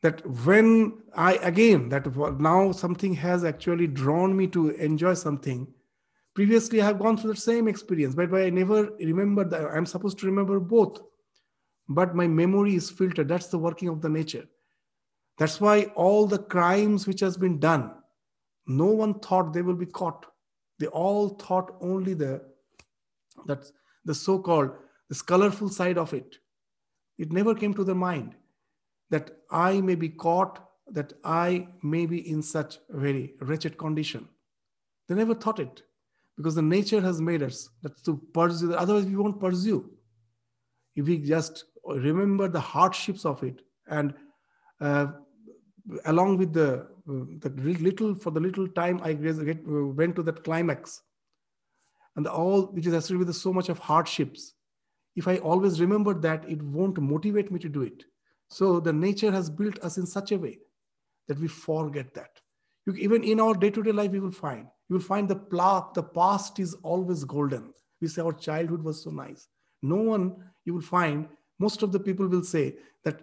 [0.03, 5.67] that when I again, that now something has actually drawn me to enjoy something,
[6.35, 9.67] previously i have gone through the same experience but i never remember that.
[9.67, 11.01] I'm supposed to remember both
[11.89, 13.29] but my memory is filtered.
[13.29, 14.47] That's the working of the nature.
[15.39, 17.93] That's why all the crimes which has been done
[18.71, 20.27] no one thought they will be caught.
[20.79, 22.43] They all thought only the
[23.47, 23.65] that
[24.05, 24.73] the so-called
[25.09, 26.37] this colorful side of it.
[27.17, 28.35] It never came to their mind
[29.11, 34.29] that i may be caught that i may be in such very wretched condition.
[35.09, 35.83] They never thought it
[36.39, 39.91] because the nature has made us that to pursue otherwise we won't pursue.
[40.95, 44.15] If we just remember the hardships of it and
[44.81, 45.09] uh,
[46.05, 51.03] along with the the little for the little time i get, went to that climax.
[52.17, 54.55] And all which is associated with so much of hardships.
[55.17, 58.05] If i always remember that it won't motivate me to do it.
[58.49, 60.59] So the nature has built us in such a way
[61.27, 62.31] that we forget that.
[62.87, 66.03] You, even in our day-to-day life we will find you will find the plot, the
[66.03, 67.73] past is always golden.
[68.01, 69.49] We say our childhood was so nice.
[69.83, 73.23] No one, you will find, most of the people will say that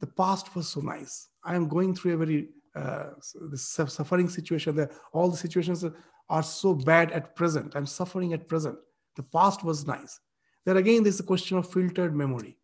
[0.00, 1.28] the past was so nice.
[1.44, 3.10] I am going through a very uh,
[3.54, 4.74] suffering situation.
[4.76, 5.84] That all the situations
[6.28, 7.76] are so bad at present.
[7.76, 8.78] I'm suffering at present.
[9.16, 10.18] The past was nice.
[10.64, 12.58] There again, there's a question of filtered memory.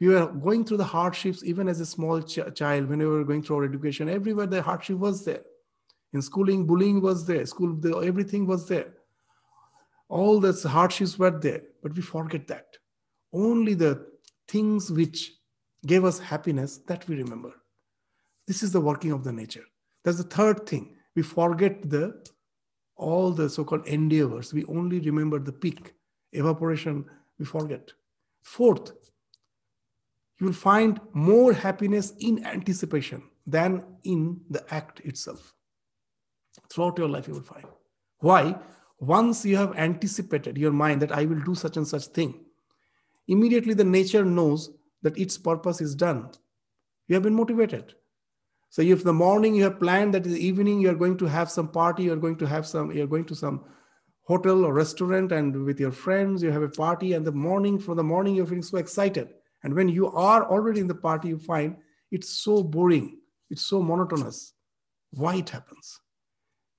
[0.00, 3.24] We were going through the hardships even as a small ch- child when we were
[3.24, 4.08] going through our education.
[4.08, 5.42] Everywhere the hardship was there.
[6.12, 7.46] In schooling, bullying was there.
[7.46, 8.94] School, everything was there.
[10.08, 12.76] All the hardships were there, but we forget that.
[13.32, 14.06] Only the
[14.46, 15.32] things which
[15.86, 17.52] gave us happiness that we remember.
[18.46, 19.64] This is the working of the nature.
[20.04, 20.96] That's the third thing.
[21.16, 22.22] We forget the
[22.96, 24.52] all the so-called endeavors.
[24.52, 25.94] We only remember the peak.
[26.32, 27.06] Evaporation,
[27.38, 27.90] we forget.
[28.42, 28.92] Fourth,
[30.38, 35.54] you will find more happiness in anticipation than in the act itself
[36.70, 37.66] throughout your life you will find.
[38.20, 38.56] Why?
[38.98, 42.44] Once you have anticipated your mind that i will do such and such thing
[43.28, 44.70] immediately the nature knows
[45.02, 46.30] that its purpose is done.
[47.08, 47.94] You have been motivated.
[48.70, 51.26] So if the morning you have planned that in the evening you are going to
[51.26, 53.64] have some party you're going to have some you're going to some
[54.24, 57.96] hotel or restaurant and with your friends you have a party and the morning from
[57.96, 59.28] the morning you're feeling so excited.
[59.64, 61.76] And when you are already in the party you find
[62.10, 63.18] it's so boring
[63.50, 64.54] it's so monotonous.
[65.10, 66.00] Why it happens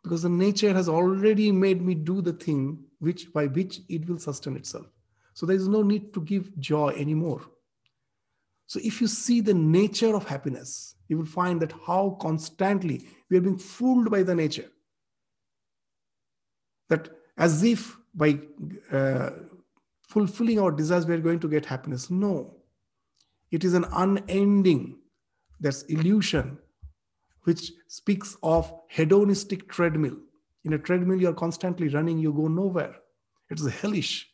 [0.03, 4.19] because the nature has already made me do the thing which by which it will
[4.19, 4.85] sustain itself
[5.33, 7.41] so there is no need to give joy anymore
[8.73, 13.37] So if you see the nature of happiness, you will find that how constantly we
[13.37, 14.69] are being fooled by the nature.
[16.89, 18.39] That as if by
[18.91, 19.29] uh,
[20.07, 22.09] fulfilling our desires, we are going to get happiness.
[22.09, 22.55] No.
[23.51, 24.97] It is an unending,
[25.59, 26.57] that's illusion,
[27.43, 30.17] which speaks of hedonistic treadmill.
[30.63, 32.95] In a treadmill, you are constantly running, you go nowhere.
[33.49, 34.29] It's hellish.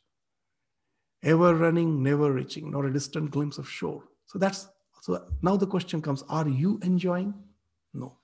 [1.23, 4.03] Ever running, never reaching, not a distant glimpse of shore.
[4.25, 4.67] So that's
[5.01, 7.33] so now the question comes are you enjoying?
[7.93, 8.17] No.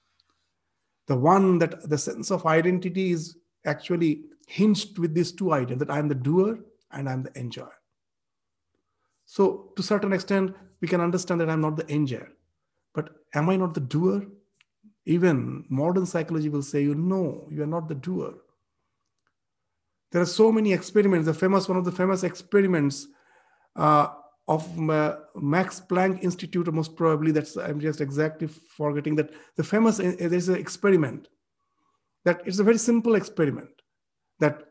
[1.07, 5.91] The one that the sense of identity is actually hinged with these two ideas that
[5.91, 6.59] I'm the doer
[6.91, 7.71] and I'm the enjoyer.
[9.25, 12.29] So, to certain extent, we can understand that I'm not the enjoyer.
[12.93, 14.25] But am I not the doer?
[15.05, 18.33] Even modern psychology will say, you know, you are not the doer.
[20.11, 21.25] There are so many experiments.
[21.25, 23.07] The famous one of the famous experiments
[23.75, 24.07] uh,
[24.47, 30.15] of Max Planck Institute, most probably that's I'm just exactly forgetting that the famous uh,
[30.19, 31.27] there's an experiment
[32.23, 33.69] that it's a very simple experiment
[34.39, 34.63] that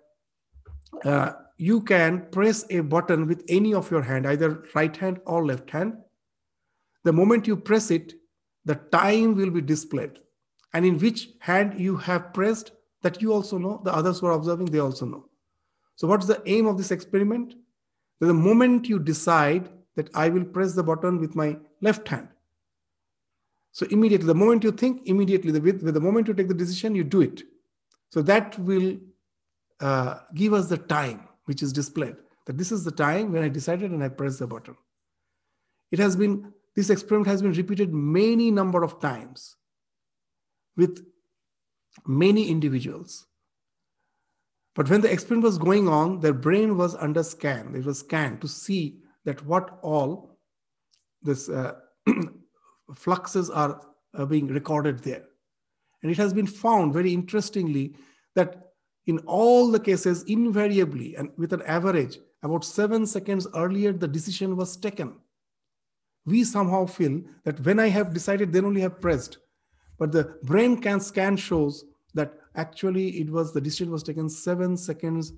[1.04, 5.44] uh, you can press a button with any of your hand, either right hand or
[5.44, 5.96] left hand.
[7.04, 8.14] The moment you press it,
[8.64, 10.18] the time will be displayed.
[10.74, 12.72] And in which hand you have pressed,
[13.02, 15.24] that you also know, the others who are observing, they also know.
[15.96, 17.54] So, what's the aim of this experiment?
[18.20, 22.28] That the moment you decide that I will press the button with my left hand,
[23.74, 26.54] so immediately, the moment you think, immediately, the, with, with the moment you take the
[26.54, 27.42] decision, you do it.
[28.10, 28.96] So that will
[29.80, 32.14] uh, give us the time which is displayed.
[32.46, 34.76] That this is the time when I decided and I press the button.
[35.90, 39.56] It has been, this experiment has been repeated many number of times
[40.76, 41.04] with
[42.06, 43.26] many individuals.
[44.74, 47.74] But when the experiment was going on, their brain was under scan.
[47.76, 50.38] It was scanned to see that what all
[51.22, 51.74] this uh,
[52.94, 53.80] fluxes are
[54.14, 55.24] uh, being recorded there.
[56.02, 57.94] And it has been found very interestingly
[58.34, 58.72] that
[59.06, 64.56] in all the cases, invariably and with an average, about seven seconds earlier, the decision
[64.56, 65.16] was taken.
[66.26, 69.38] We somehow feel that when I have decided, then only have pressed.
[69.98, 71.84] But the brain can scan shows
[72.14, 75.32] that actually it was the decision was taken seven seconds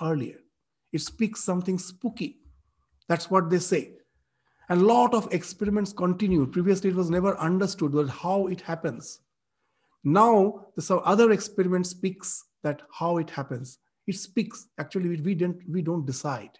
[0.00, 0.38] earlier.
[0.92, 2.38] It speaks something spooky.
[3.08, 3.92] That's what they say.
[4.68, 6.46] And a lot of experiments continue.
[6.46, 9.20] Previously, it was never understood how it happens.
[10.02, 13.78] Now, the other experiment speaks that how it happens.
[14.06, 14.66] It speaks.
[14.78, 16.58] Actually, we don't we don't decide.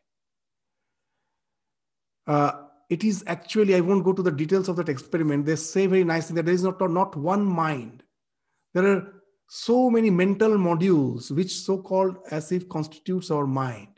[2.27, 5.45] Uh, it is actually, I won't go to the details of that experiment.
[5.45, 8.03] They say very nicely that there is not, not one mind.
[8.75, 9.13] There are
[9.49, 13.89] so many mental modules which so-called as if constitutes our mind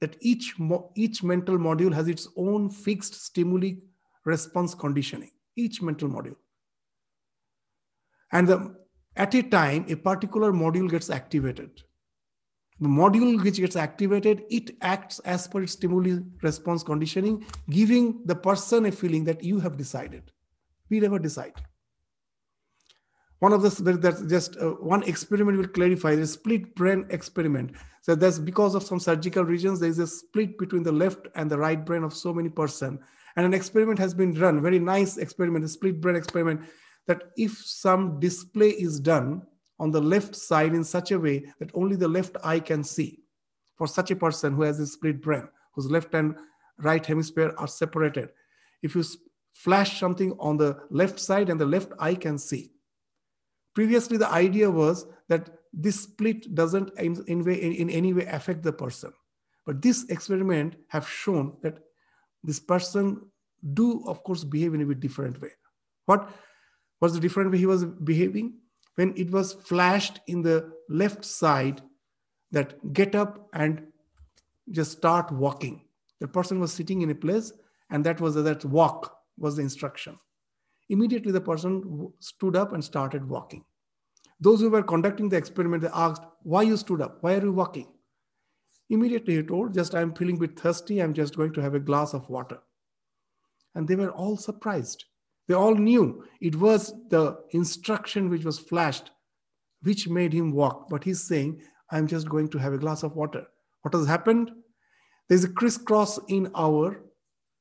[0.00, 0.54] that each,
[0.94, 3.72] each mental module has its own fixed stimuli
[4.24, 6.36] response conditioning, each mental module.
[8.30, 8.76] And the,
[9.16, 11.82] at a time, a particular module gets activated.
[12.80, 18.36] The module which gets activated, it acts as per its stimuli response conditioning, giving the
[18.36, 20.30] person a feeling that you have decided.
[20.88, 21.54] We never decide.
[23.40, 27.72] One of the that's just uh, one experiment will clarify the split brain experiment.
[28.02, 31.50] So that's because of some surgical regions, there is a split between the left and
[31.50, 32.98] the right brain of so many person.
[33.36, 36.62] And an experiment has been run, very nice experiment, a split brain experiment,
[37.06, 39.42] that if some display is done
[39.78, 43.20] on the left side in such a way that only the left eye can see,
[43.76, 46.36] for such a person who has a split brain, whose left and
[46.78, 48.30] right hemisphere are separated,
[48.82, 49.04] if you
[49.52, 52.72] flash something on the left side and the left eye can see,
[53.78, 58.24] Previously, the idea was that this split doesn't in, in, way, in, in any way
[58.26, 59.12] affect the person.
[59.64, 61.78] But this experiment have shown that
[62.42, 63.30] this person
[63.74, 65.50] do, of course, behave in a bit different way.
[66.06, 66.28] What
[67.00, 68.54] was the different way he was behaving?
[68.98, 71.82] When it was flashed in the left side,
[72.50, 73.86] that get up and
[74.72, 75.84] just start walking.
[76.18, 77.52] The person was sitting in a place,
[77.90, 80.18] and that was that walk was the instruction.
[80.88, 83.64] Immediately, the person stood up and started walking.
[84.40, 87.18] Those who were conducting the experiment, they asked, Why you stood up?
[87.20, 87.86] Why are you walking?
[88.90, 90.98] Immediately he told, Just I'm feeling a bit thirsty.
[90.98, 92.58] I'm just going to have a glass of water.
[93.76, 95.04] And they were all surprised.
[95.48, 99.10] They all knew it was the instruction which was flashed,
[99.82, 100.88] which made him walk.
[100.88, 103.46] But he's saying, I'm just going to have a glass of water.
[103.82, 104.52] What has happened?
[105.28, 107.02] There's a crisscross in our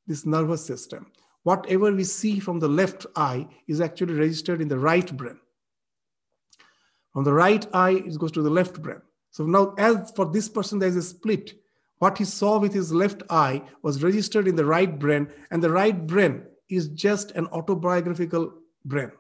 [0.06, 1.12] this nervous system
[1.48, 5.40] whatever we see from the left eye is actually registered in the right brain.
[7.14, 9.02] From the right eye, it goes to the left brain.
[9.32, 11.54] So now, as for this person, there's a split.
[12.00, 15.72] What he saw with his left eye was registered in the right brain, and the
[15.72, 18.54] right brain is just an autobiographical
[18.86, 19.12] brain.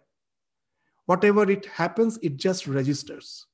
[1.05, 3.45] Whatever it happens, it just registers.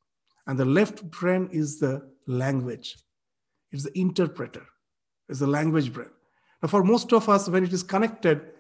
[0.48, 2.98] And the left brain is the language,
[3.72, 4.66] it's the interpreter,
[5.30, 6.10] it's the language brain.
[6.62, 8.54] Now, for most of us, when it is connected,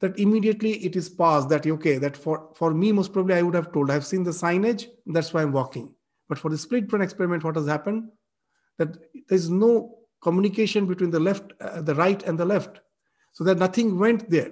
[0.00, 3.54] that immediately it is passed that okay that for for me most probably i would
[3.54, 5.92] have told i've seen the signage that's why i'm walking
[6.28, 8.08] but for the split brain experiment what has happened
[8.78, 8.96] that
[9.28, 12.80] there's no communication between the left uh, the right and the left
[13.38, 14.50] so that nothing went there.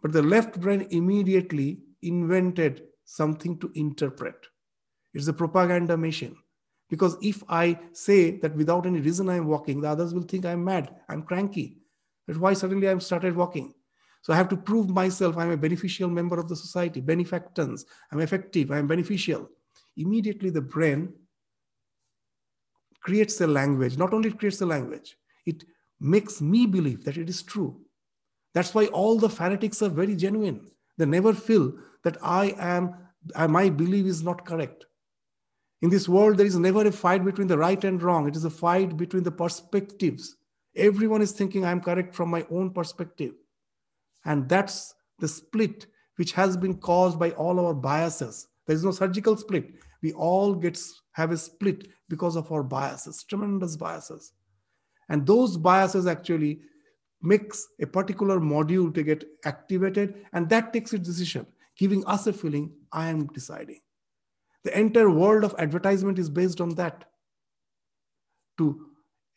[0.00, 4.36] But the left brain immediately invented something to interpret.
[5.12, 6.36] It's a propaganda machine.
[6.88, 10.62] Because if i say that without any reason i'm walking the others will think i'm
[10.62, 11.78] mad i'm cranky.
[12.26, 13.74] That's why suddenly i'm started walking.
[14.20, 15.36] So I have to prove myself.
[15.36, 19.50] I'm a beneficial member of the society, benefactance, I'm effective, I'm beneficial.
[19.96, 21.12] Immediately the brain
[23.00, 23.98] creates a language.
[23.98, 25.64] Not only it creates a language, it
[25.98, 27.80] makes me believe that it is true.
[28.54, 30.66] That's why all the fanatics are very genuine.
[30.98, 31.72] They never feel
[32.04, 32.94] that I am,
[33.34, 34.86] uh, my belief is not correct.
[35.80, 38.28] In this world, there is never a fight between the right and wrong.
[38.28, 40.36] It is a fight between the perspectives.
[40.76, 43.32] Everyone is thinking I'm correct from my own perspective.
[44.24, 45.86] And that's the split
[46.16, 48.48] which has been caused by all our biases.
[48.66, 49.70] There is no surgical split.
[50.02, 50.78] We all get
[51.12, 54.32] have a split because of our biases, tremendous biases.
[55.08, 56.60] And those biases actually
[57.22, 61.46] makes a particular module to get activated, and that takes a decision,
[61.76, 63.80] giving us a feeling, I am deciding.
[64.64, 67.04] The entire world of advertisement is based on that.
[68.58, 68.86] To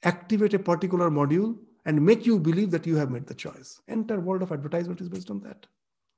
[0.04, 3.80] activate a particular module and make you believe that you have made the choice.
[3.88, 5.66] Entire world of advertisement is based on that.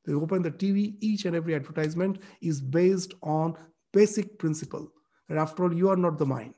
[0.05, 3.55] They open the TV, each and every advertisement is based on
[3.93, 4.91] basic principle
[5.27, 6.55] that after all, you are not the mind,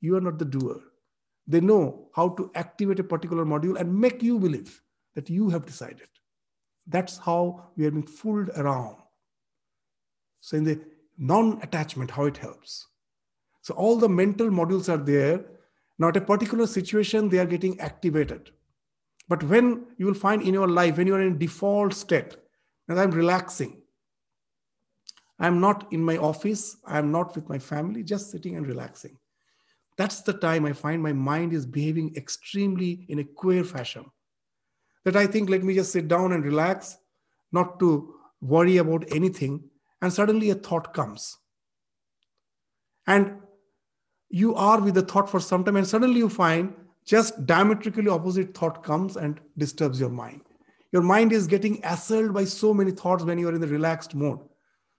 [0.00, 0.80] you are not the doer.
[1.48, 4.80] They know how to activate a particular module and make you believe
[5.16, 6.08] that you have decided.
[6.86, 8.96] That's how we are being fooled around.
[10.40, 10.80] So, in the
[11.16, 12.86] non attachment, how it helps.
[13.62, 15.44] So, all the mental modules are there
[15.98, 18.50] now, at a particular situation, they are getting activated.
[19.28, 22.36] But when you will find in your life, when you are in default state,
[22.88, 23.82] and I'm relaxing,
[25.40, 29.17] I'm not in my office, I'm not with my family, just sitting and relaxing.
[29.98, 34.06] That's the time I find my mind is behaving extremely in a queer fashion.
[35.04, 36.96] That I think, let me just sit down and relax,
[37.52, 39.64] not to worry about anything.
[40.00, 41.36] And suddenly a thought comes.
[43.06, 43.38] And
[44.30, 46.74] you are with the thought for some time and suddenly you find
[47.04, 50.42] just diametrically opposite thought comes and disturbs your mind
[50.92, 54.14] your mind is getting assailed by so many thoughts when you are in the relaxed
[54.14, 54.40] mode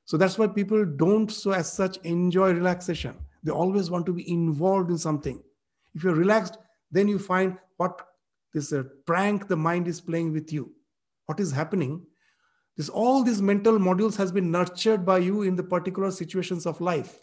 [0.06, 4.30] so that's why people don't so as such enjoy relaxation they always want to be
[4.32, 5.42] involved in something
[5.94, 6.58] if you're relaxed
[6.92, 8.08] then you find what
[8.54, 10.72] this uh, prank the mind is playing with you
[11.28, 12.02] what is happening
[12.78, 16.82] this all these mental modules has been nurtured by you in the particular situations of
[16.82, 17.20] life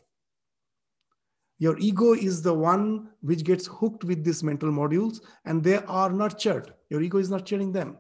[1.59, 6.11] your ego is the one which gets hooked with these mental modules and they are
[6.11, 6.75] nurtured.
[6.91, 7.97] Your ego is nurturing them.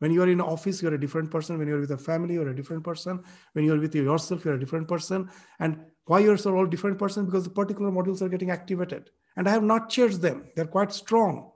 [0.00, 1.58] When you are in office, you're a different person.
[1.58, 3.22] When you're with a family, you're a different person.
[3.52, 5.30] When you're with yourself, you're a different person.
[5.60, 7.24] And why you're so all different person?
[7.24, 9.10] Because the particular modules are getting activated.
[9.36, 10.50] And I have not changed them.
[10.56, 11.52] They're quite strong.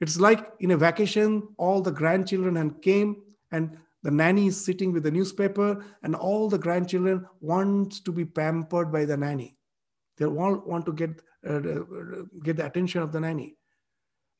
[0.00, 3.22] It's like in a vacation, all the grandchildren and came
[3.52, 8.24] and the nanny is sitting with the newspaper and all the grandchildren wants to be
[8.24, 9.56] pampered by the nanny
[10.22, 13.56] they all want to get uh, uh, get the attention of the nanny.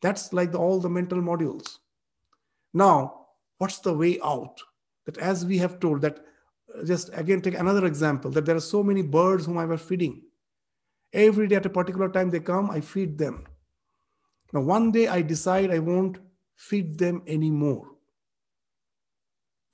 [0.01, 1.79] That's like the, all the mental modules.
[2.73, 3.27] Now,
[3.59, 4.61] what's the way out?
[5.07, 6.21] That as we have told that,
[6.75, 9.81] uh, just again take another example that there are so many birds whom I was
[9.81, 10.23] feeding.
[11.13, 13.47] Every day at a particular time they come, I feed them.
[14.53, 16.19] Now one day I decide I won't
[16.57, 17.89] feed them anymore.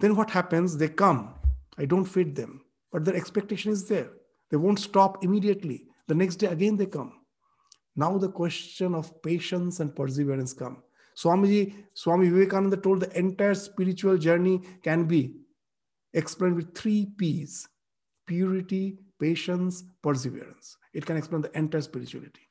[0.01, 0.76] Then what happens?
[0.76, 1.34] They come.
[1.76, 4.11] I don't feed them, but their expectation is there.
[4.51, 5.86] They won't stop immediately.
[6.07, 7.12] The next day again they come.
[7.94, 10.82] Now the question of patience and perseverance come.
[11.18, 15.34] Swamiji, Swami Vivekananda told the entire spiritual journey can be
[16.14, 17.68] explained with three P's
[18.26, 20.76] purity, patience, perseverance.
[20.92, 22.42] It can explain the entire spirituality.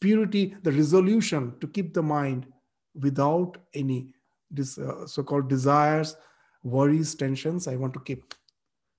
[0.00, 2.46] Purity, the resolution to keep the mind
[2.94, 4.14] without any
[4.50, 6.16] this, uh, so-called desires,
[6.62, 7.66] worries, tensions.
[7.66, 8.34] I want to keep,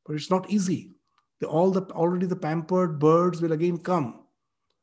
[0.05, 0.95] but it's not easy
[1.39, 4.21] the, all the already the pampered birds will again come.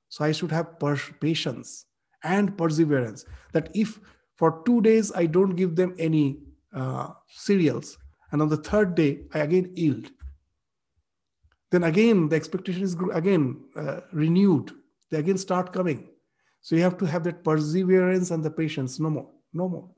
[0.09, 0.79] So I should have
[1.21, 1.87] patience
[2.23, 3.25] and perseverance.
[3.53, 3.99] That if
[4.43, 6.41] for two days I don't give them any
[6.75, 7.97] uh, cereals,
[8.33, 10.11] and on the third day I again yield,
[11.71, 14.73] then again the expectation is again uh, renewed.
[15.11, 16.09] They again start coming.
[16.61, 18.99] So you have to have that perseverance and the patience.
[18.99, 19.89] No more, no more.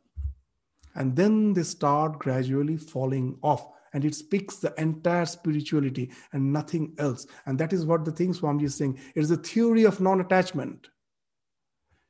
[0.95, 6.95] and then they start gradually falling off and it speaks the entire spirituality and nothing
[6.99, 10.01] else and that is what the thing swamiji is saying it is a theory of
[10.01, 10.89] non-attachment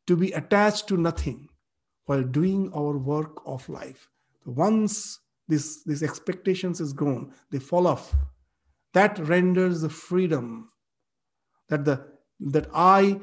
[0.07, 1.49] to be attached to nothing
[2.07, 4.09] while doing our work of life.
[4.45, 8.15] Once this this expectations is gone they fall off.
[8.93, 10.71] That renders the freedom
[11.69, 12.07] that the
[12.41, 13.19] that i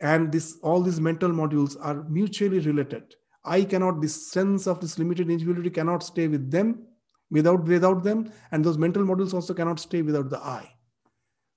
[0.00, 3.14] and this all these mental modules are mutually related.
[3.44, 6.86] I cannot this sense of this limited individuality cannot stay with them
[7.30, 10.70] without without them and those mental modules also cannot stay without the i.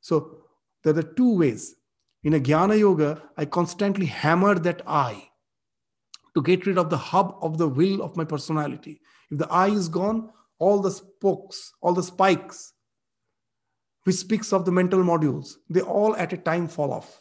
[0.01, 0.43] So
[0.83, 1.75] there are two ways.
[2.23, 5.29] In a jnana yoga i constantly hammer that i
[6.37, 8.95] to get rid of the hub of the will of my personality
[9.35, 10.23] if the i is gone
[10.59, 12.65] all the spokes all the spikes
[14.03, 17.15] which speaks of the mental modules they all at a time fall off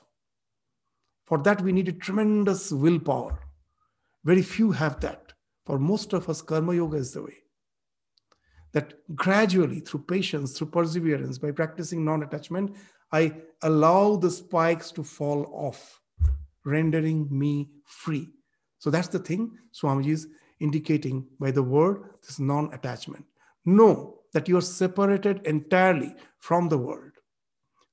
[1.26, 3.40] for that, we need a tremendous willpower.
[4.24, 5.32] Very few have that.
[5.64, 7.34] For most of us, karma yoga is the way.
[8.72, 12.76] That gradually, through patience, through perseverance, by practicing non attachment,
[13.10, 16.00] I allow the spikes to fall off,
[16.64, 18.30] rendering me free.
[18.78, 20.28] So that's the thing Swamiji is
[20.60, 23.24] indicating by the word this non attachment.
[23.64, 27.12] Know that you are separated entirely from the world.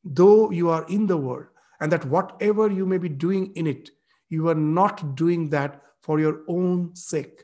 [0.04, 1.48] Though you are in the world,
[1.80, 3.90] and that whatever you may be doing in it,
[4.30, 7.44] you are not doing that for your own sake.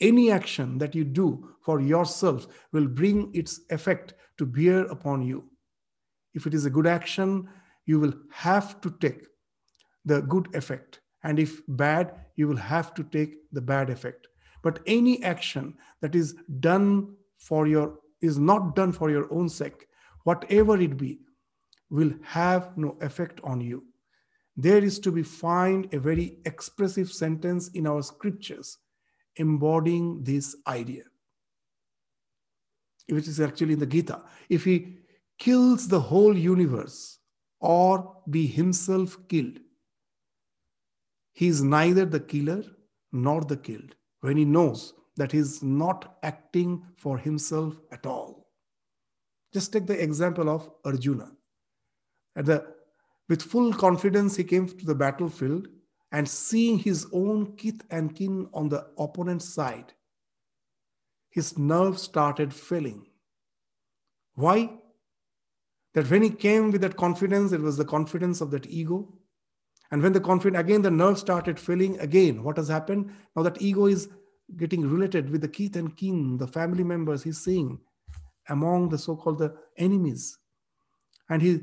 [0.00, 5.44] Any action that you do for yourself will bring its effect to bear upon you.
[6.34, 7.48] If it is a good action,
[7.86, 9.26] you will have to take
[10.04, 11.00] the good effect.
[11.28, 14.28] And if bad, you will have to take the bad effect.
[14.62, 19.86] But any action that is done for your is not done for your own sake,
[20.24, 21.18] whatever it be,
[21.90, 23.84] will have no effect on you.
[24.56, 28.78] There is to be find a very expressive sentence in our scriptures
[29.36, 31.04] embodying this idea,
[33.10, 34.22] which is actually in the Gita.
[34.48, 34.96] If he
[35.38, 37.18] kills the whole universe
[37.60, 39.58] or be himself killed,
[41.38, 42.64] he is neither the killer
[43.12, 48.48] nor the killed when he knows that he is not acting for himself at all.
[49.54, 51.30] Just take the example of Arjuna.
[52.34, 52.66] At the,
[53.28, 55.68] with full confidence, he came to the battlefield
[56.10, 59.92] and seeing his own kith and kin on the opponent's side,
[61.30, 63.06] his nerves started failing.
[64.34, 64.70] Why?
[65.94, 69.17] That when he came with that confidence, it was the confidence of that ego.
[69.90, 72.42] And when the confidence, again, the nerves started failing again.
[72.42, 73.10] What has happened?
[73.34, 74.08] Now that ego is
[74.56, 77.78] getting related with the kith and kin, the family members he's seeing
[78.48, 80.38] among the so-called the enemies.
[81.28, 81.60] And he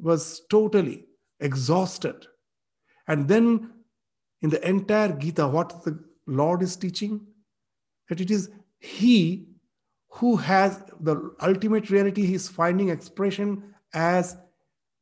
[0.00, 1.06] was totally
[1.40, 2.26] exhausted.
[3.06, 3.70] And then
[4.42, 7.26] in the entire Gita, what the Lord is teaching?
[8.08, 9.48] That it is He
[10.08, 14.36] who has the ultimate reality, He is finding expression as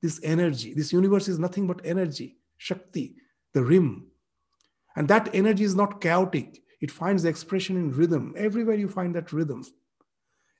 [0.02, 0.74] this energy.
[0.74, 3.16] This universe is nothing but energy, Shakti,
[3.52, 4.06] the rim.
[4.96, 8.34] And that energy is not chaotic, it finds expression in rhythm.
[8.36, 9.64] Everywhere you find that rhythm.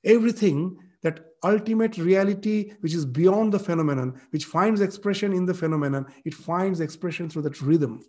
[0.03, 6.05] Everything that ultimate reality which is beyond the phenomenon which finds expression in the phenomenon
[6.25, 8.03] it finds expression through that rhythm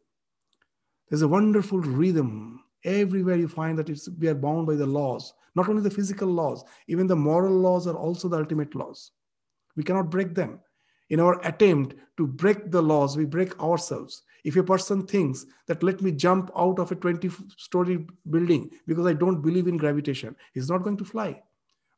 [1.09, 5.35] there's a wonderful rhythm everywhere you find that it's we are bound by the laws
[5.55, 9.13] not only the physical laws even the moral laws are also the ultimate laws
[9.77, 10.59] we cannot break them
[11.11, 15.83] in our attempt to break the laws we break ourselves if a person thinks that
[15.83, 20.35] let me jump out of a 20 story building because i don't believe in gravitation
[20.55, 21.41] he's not going to fly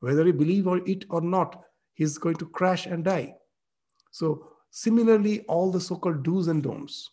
[0.00, 1.62] whether he believe or it or not,
[1.94, 3.34] he's going to crash and die.
[4.10, 7.08] So similarly, all the so-called do's and don'ts.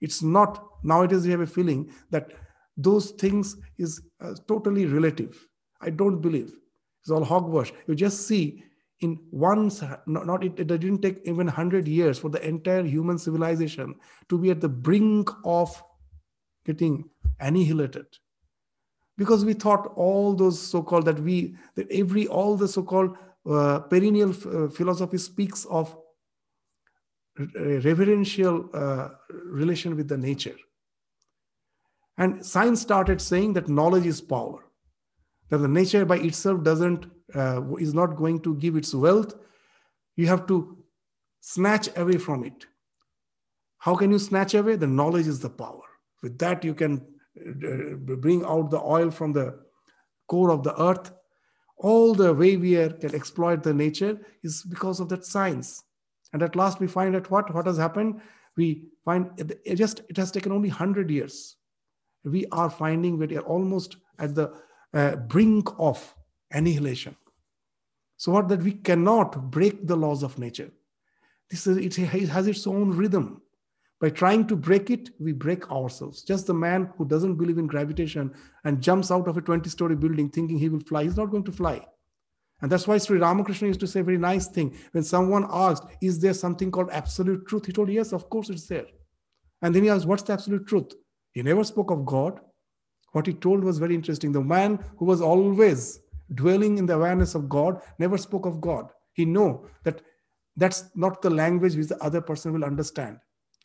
[0.00, 2.32] It's not nowadays we have a feeling that
[2.76, 5.36] those things is uh, totally relative.
[5.80, 6.52] I don't believe
[7.00, 7.72] it's all hogwash.
[7.86, 8.62] You just see
[9.00, 13.18] in once not, not it, it didn't take even 100 years for the entire human
[13.18, 13.94] civilization
[14.28, 15.82] to be at the brink of
[16.64, 17.08] getting
[17.40, 18.06] annihilated.
[19.18, 23.16] Because we thought all those so-called that we that every all the so-called
[23.48, 25.96] uh, perennial uh, philosophy speaks of
[27.54, 30.56] reverential uh, relation with the nature.
[32.18, 34.65] And science started saying that knowledge is power
[35.50, 39.34] that the nature by itself doesn't uh, is not going to give its wealth
[40.16, 40.76] you have to
[41.40, 42.66] snatch away from it
[43.78, 45.82] how can you snatch away the knowledge is the power
[46.22, 47.06] with that you can
[47.38, 49.58] uh, bring out the oil from the
[50.26, 51.12] core of the earth.
[51.78, 55.82] All the way we are, can exploit the nature is because of that science.
[56.32, 57.54] And at last we find that what?
[57.54, 58.20] What has happened?
[58.56, 61.56] We find it just, it has taken only 100 years.
[62.24, 64.54] We are finding that we are almost at the
[64.94, 66.14] uh, brink of
[66.50, 67.16] annihilation.
[68.16, 70.70] So what that we cannot break the laws of nature.
[71.50, 71.94] This is, it
[72.28, 73.42] has its own rhythm.
[74.00, 76.22] By trying to break it, we break ourselves.
[76.22, 78.34] Just the man who doesn't believe in gravitation
[78.64, 81.44] and jumps out of a 20 story building thinking he will fly, he's not going
[81.44, 81.86] to fly.
[82.60, 84.76] And that's why Sri Ramakrishna used to say a very nice thing.
[84.92, 87.66] When someone asked, Is there something called absolute truth?
[87.66, 88.86] He told, Yes, of course it's there.
[89.62, 90.92] And then he asked, What's the absolute truth?
[91.32, 92.40] He never spoke of God.
[93.16, 94.30] What he told was very interesting.
[94.30, 96.00] The man who was always
[96.34, 98.90] dwelling in the awareness of God never spoke of God.
[99.14, 100.02] He knew that
[100.54, 103.16] that's not the language which the other person will understand.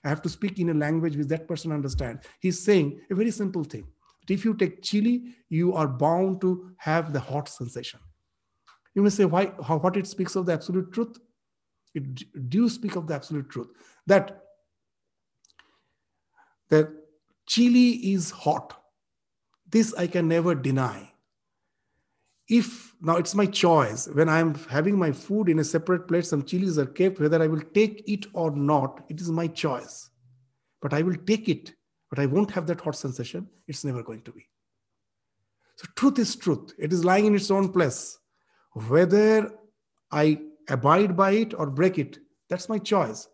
[0.06, 2.26] I have to speak in a language which that person understands.
[2.40, 3.88] He's saying a very simple thing.
[4.30, 8.00] If you take chili, you are bound to have the hot sensation.
[8.96, 11.20] You may say, why, how, what it speaks of the absolute truth?
[11.94, 13.68] It do speak of the absolute truth.
[14.08, 14.44] That,
[16.70, 16.88] that
[17.48, 18.78] chili is hot.
[19.72, 21.12] This I can never deny.
[22.48, 26.44] If now it's my choice, when I'm having my food in a separate plate, some
[26.44, 30.10] chilies are kept, whether I will take it or not, it is my choice.
[30.82, 31.74] But I will take it,
[32.10, 33.48] but I won't have that hot sensation.
[33.68, 34.48] It's never going to be.
[35.78, 36.74] So truth is truth.
[36.78, 38.20] It is lying in its own place.
[38.74, 39.52] Whether
[40.12, 42.20] I abide by it or break it,
[42.50, 43.30] that's my choice.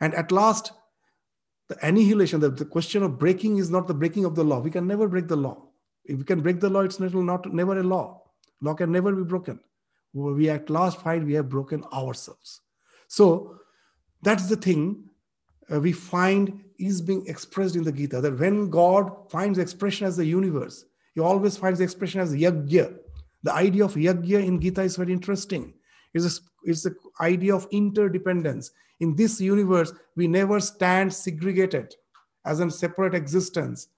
[0.00, 0.72] And at last,
[1.68, 4.60] the annihilation, the, the question of breaking is not the breaking of the law.
[4.60, 5.71] We can never break the law.
[6.04, 8.22] If we can break the law, it's not, never a law.
[8.60, 9.60] Law can never be broken.
[10.12, 12.60] We at last find we have broken ourselves.
[13.08, 13.56] So
[14.22, 15.04] that's the thing
[15.72, 20.16] uh, we find is being expressed in the Gita that when God finds expression as
[20.16, 20.84] the universe,
[21.14, 22.94] he always finds expression as yajna.
[23.42, 25.74] The idea of yajna in Gita is very interesting.
[26.14, 28.70] It's, a, it's the idea of interdependence.
[29.00, 31.94] In this universe, we never stand segregated
[32.44, 33.88] as a separate existence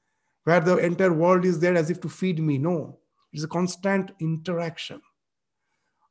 [0.45, 2.59] where the entire world is there as if to feed me.
[2.59, 2.99] No,
[3.33, 5.01] it's a constant interaction.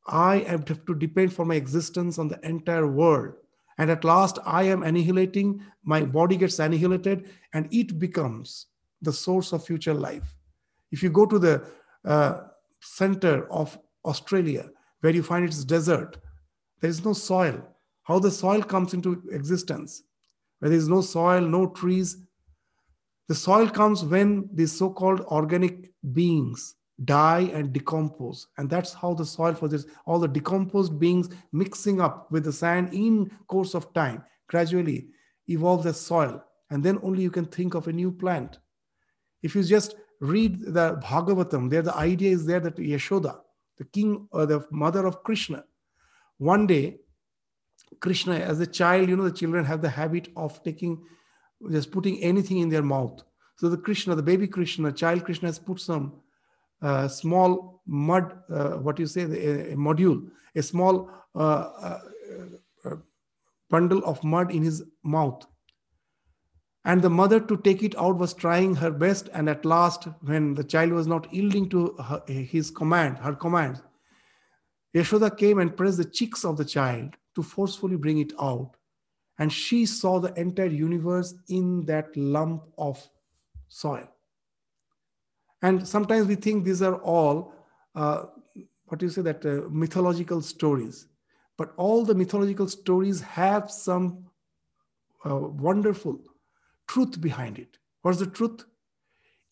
[0.08, 3.36] I have to depend for my existence on the entire world.
[3.78, 8.68] And at last, I am annihilating, my body gets annihilated, and it becomes
[9.02, 10.36] the source of future life.
[10.92, 11.66] If you go to the
[12.06, 12.42] uh,
[12.82, 14.70] center of Australia,
[15.00, 16.18] where you find its desert,
[16.82, 17.66] there is no soil.
[18.04, 20.04] How the soil comes into existence?
[20.60, 22.18] Where there is no soil, no trees.
[23.28, 28.48] The soil comes when these so called organic beings die and decompose.
[28.58, 32.54] And that's how the soil for this, all the decomposed beings mixing up with the
[32.54, 35.08] sand in course of time, gradually
[35.48, 36.44] evolve the soil.
[36.70, 38.60] And then only you can think of a new plant.
[39.42, 43.40] If you just read the Bhagavatam, there the idea is there that Yashoda,
[43.78, 45.66] the king or the mother of Krishna,
[46.38, 46.98] one day,
[48.00, 51.02] Krishna, as a child, you know, the children have the habit of taking,
[51.72, 53.22] just putting anything in their mouth.
[53.58, 56.14] So the Krishna, the baby Krishna, child Krishna has put some
[56.82, 62.00] uh, small mud, uh, what you say, a, a, module, a small uh, uh,
[62.86, 62.96] uh,
[63.70, 65.46] bundle of mud in his mouth.
[66.86, 69.30] And the mother to take it out was trying her best.
[69.34, 73.82] And at last, when the child was not yielding to her, his command, her command,
[74.94, 78.76] Yashoda came and pressed the cheeks of the child to forcefully bring it out.
[79.40, 83.02] And she saw the entire universe in that lump of
[83.68, 84.08] soil.
[85.62, 87.56] And sometimes we think these are all,
[87.96, 88.26] uh,
[88.86, 91.08] what do you say, that uh, mythological stories.
[91.58, 94.26] But all the mythological stories have some
[95.26, 96.20] uh, wonderful
[96.88, 97.78] truth behind it.
[98.02, 98.66] What's the truth?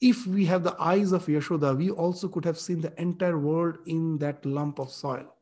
[0.01, 3.77] If we have the eyes of Yashoda, we also could have seen the entire world
[3.85, 5.33] in that lump of soil.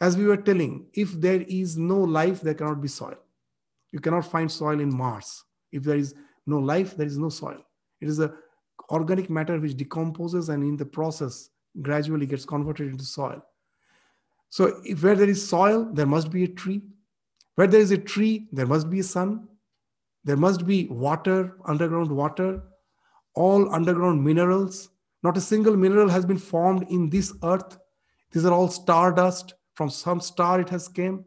[0.00, 3.18] As we were telling, if there is no life, there cannot be soil.
[3.92, 5.44] You cannot find soil in Mars.
[5.72, 6.14] If there is
[6.46, 7.58] no life, there is no soil.
[8.00, 8.32] It is a
[8.90, 11.50] organic matter which decomposes and in the process
[11.82, 13.44] gradually gets converted into soil.
[14.48, 16.82] So if where there is soil, there must be a tree.
[17.54, 19.48] Where there is a tree, there must be a sun.
[20.24, 22.62] There must be water, underground water,
[23.34, 24.90] all underground minerals.
[25.22, 27.78] Not a single mineral has been formed in this earth.
[28.32, 29.54] These are all stardust.
[29.80, 31.24] From some star it has came.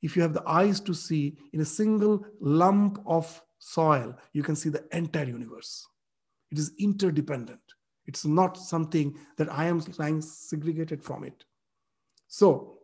[0.00, 4.56] If you have the eyes to see in a single lump of soil, you can
[4.56, 5.86] see the entire universe.
[6.50, 7.60] It is interdependent.
[8.06, 11.44] It's not something that I am lying segregated from it.
[12.26, 12.78] So,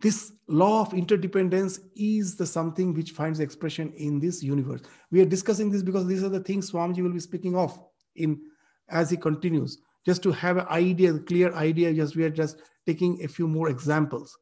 [0.00, 4.80] this law of interdependence is the something which finds expression in this universe.
[5.12, 7.80] We are discussing this because these are the things Swamiji will be speaking of
[8.16, 8.40] in
[8.88, 9.78] as he continues.
[10.04, 12.56] Just to have an idea, a clear idea, just we are just
[12.90, 14.36] taking a few more examples.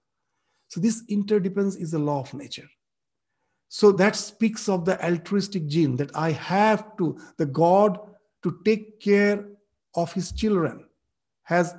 [0.68, 2.68] So this interdependence is a law of nature.
[3.68, 7.98] So that speaks of the altruistic gene that I have to, the God,
[8.42, 9.44] to take care
[9.94, 10.84] of his children
[11.42, 11.74] has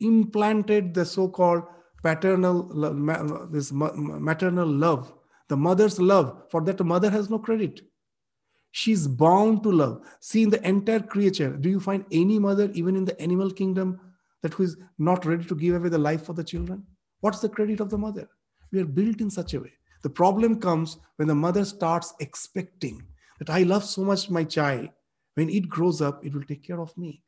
[0.00, 1.62] implanted the so-called
[2.02, 2.56] paternal
[3.50, 5.12] this maternal love
[5.48, 7.82] the mother's love for that the mother has no credit
[8.72, 12.96] she's bound to love see in the entire creature do you find any mother even
[12.96, 14.00] in the animal kingdom
[14.42, 16.84] that who is not ready to give away the life for the children?
[17.20, 18.28] What's the credit of the mother?
[18.72, 19.72] We are built in such a way.
[20.02, 23.02] The problem comes when the mother starts expecting
[23.38, 24.88] that i love so much my child.
[25.34, 27.22] When it grows up it will take care of me.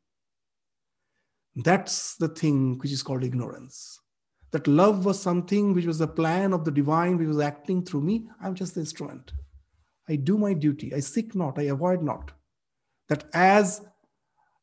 [1.55, 3.99] That's the thing which is called ignorance.
[4.51, 8.01] That love was something which was the plan of the divine which was acting through
[8.01, 8.27] me.
[8.41, 9.33] I'm just the instrument.
[10.07, 10.93] I do my duty.
[10.93, 11.57] I seek not.
[11.59, 12.31] I avoid not.
[13.09, 13.81] That as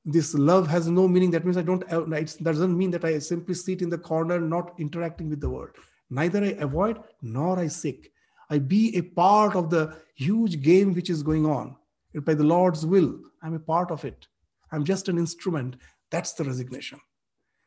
[0.04, 3.18] this love has no meaning that means i don't uh, that doesn't mean that i
[3.18, 5.70] simply sit in the corner not interacting with the world
[6.10, 8.12] neither i avoid nor i seek
[8.50, 11.76] i be a part of the huge game which is going on
[12.24, 14.26] by the lord's will i'm a part of it
[14.72, 15.76] i'm just an instrument
[16.12, 17.00] that's the resignation.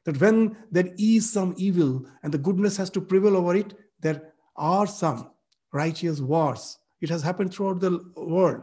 [0.05, 4.33] That when there is some evil and the goodness has to prevail over it, there
[4.55, 5.31] are some
[5.73, 6.77] righteous wars.
[7.01, 8.61] It has happened throughout the world.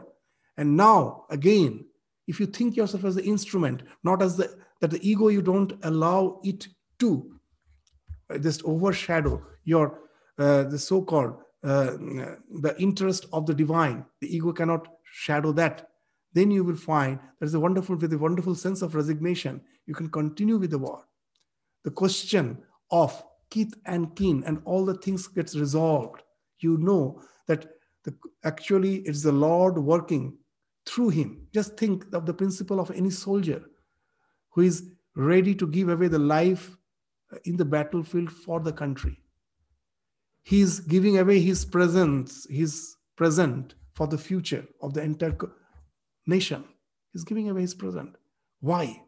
[0.55, 1.85] And now, again,
[2.27, 5.73] if you think yourself as the instrument, not as the that the ego, you don't
[5.83, 6.67] allow it
[6.99, 7.39] to
[8.29, 10.01] uh, just overshadow your
[10.37, 11.91] uh, the so-called uh,
[12.61, 14.05] the interest of the divine.
[14.19, 15.89] The ego cannot shadow that.
[16.33, 20.09] Then you will find there's a wonderful with a wonderful sense of resignation you can
[20.09, 21.05] continue with the war.
[21.83, 22.57] The question
[22.91, 26.23] of kith and kin and all the things gets resolved.
[26.59, 27.67] You know that
[28.03, 30.37] the, actually it's the Lord working
[30.85, 31.47] through him.
[31.53, 33.63] Just think of the principle of any soldier
[34.51, 36.75] who is ready to give away the life
[37.45, 39.19] in the battlefield for the country.
[40.43, 45.37] He's giving away his presence, his present for the future of the entire
[46.27, 46.65] nation.
[47.11, 48.15] He's giving away his present.
[48.59, 49.01] Why?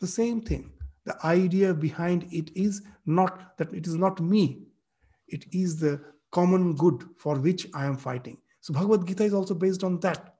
[0.00, 0.72] The same thing.
[1.04, 4.66] The idea behind it is not that it is not me,
[5.28, 6.00] it is the
[6.32, 8.38] common good for which I am fighting.
[8.60, 10.35] So Bhagavad Gita is also based on that.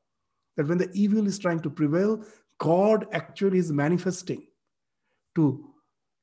[0.56, 2.24] That when the evil is trying to prevail,
[2.58, 4.46] God actually is manifesting
[5.34, 5.72] to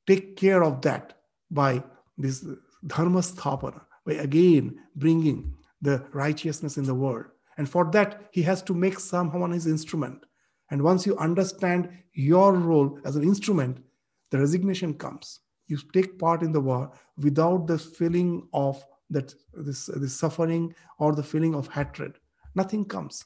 [0.06, 1.14] take care of that
[1.50, 1.82] by
[2.18, 2.44] this
[2.86, 7.26] dharma sthapana, by again bringing the righteousness in the world.
[7.56, 10.24] And for that, he has to make someone his instrument.
[10.70, 13.78] And once you understand your role as an instrument,
[14.30, 15.40] the resignation comes.
[15.68, 21.14] You take part in the war without the feeling of that this, this suffering or
[21.14, 22.18] the feeling of hatred.
[22.54, 23.24] Nothing comes.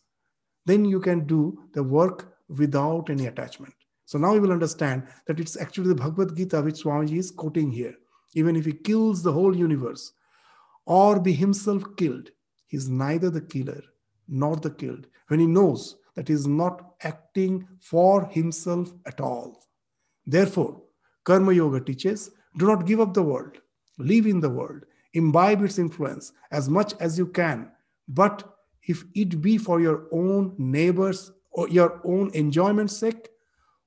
[0.66, 3.74] Then you can do the work without any attachment.
[4.04, 7.70] So now you will understand that it's actually the Bhagavad Gita which Swamiji is quoting
[7.70, 7.94] here.
[8.34, 10.12] Even if he kills the whole universe
[10.86, 12.30] or be himself killed,
[12.66, 13.82] he's neither the killer
[14.26, 15.06] nor the killed.
[15.28, 19.62] When he knows that is not acting for himself at all.
[20.26, 20.82] Therefore,
[21.24, 23.58] Karma Yoga teaches do not give up the world,
[23.98, 24.84] live in the world,
[25.14, 27.70] imbibe its influence as much as you can.
[28.08, 28.57] But
[28.88, 33.28] if it be for your own neighbors or your own enjoyment's sake,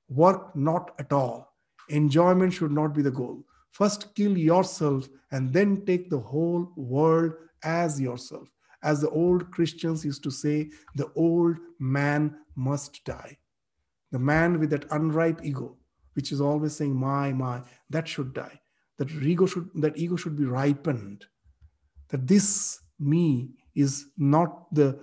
[0.08, 1.54] work not at all.
[1.88, 3.44] Enjoyment should not be the goal.
[3.72, 7.32] First, kill yourself and then take the whole world
[7.62, 8.48] as yourself
[8.82, 13.38] as the old Christians used to say, the old man must die.
[14.10, 15.76] The man with that unripe ego,
[16.14, 18.60] which is always saying, my, my, that should die.
[18.98, 21.24] That ego should, that ego should be ripened.
[22.08, 24.98] That this me is not the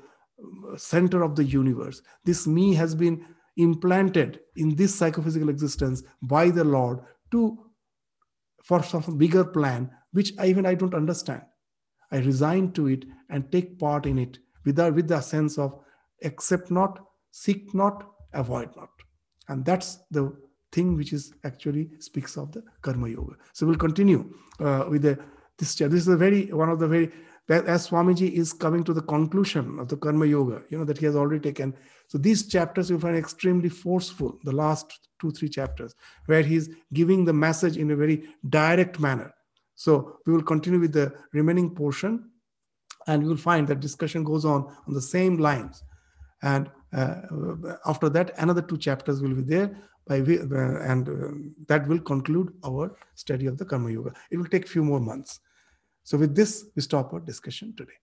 [0.78, 2.02] center of the universe.
[2.24, 3.26] This me has been
[3.58, 7.00] implanted in this psychophysical existence by the Lord
[7.32, 7.58] to
[8.64, 11.42] for some bigger plan, which even I don't understand.
[12.12, 15.80] I resign to it and take part in it with the, with the sense of
[16.24, 17.00] accept not,
[17.32, 18.90] seek not, avoid not.
[19.48, 20.36] And that's the
[20.72, 23.36] thing which is actually speaks of the karma yoga.
[23.54, 25.20] So we'll continue uh, with the,
[25.58, 25.76] this.
[25.76, 27.12] This is a very one of the very
[27.50, 31.06] as Swamiji is coming to the conclusion of the karma yoga, you know that he
[31.06, 31.76] has already taken.
[32.08, 34.38] So these chapters you find extremely forceful.
[34.43, 35.95] The last two three chapters
[36.28, 39.34] where he's giving the message in a very direct manner
[39.80, 42.32] so we will continue with the remaining portion
[43.08, 45.84] and you will find that discussion goes on on the same lines.
[46.41, 47.22] And uh,
[47.86, 51.32] after that, another two chapters will be there by uh, and uh,
[51.70, 54.12] that will conclude our study of the Karma Yoga.
[54.32, 55.39] It will take few more months.
[56.10, 57.99] So with this, we stop our discussion today.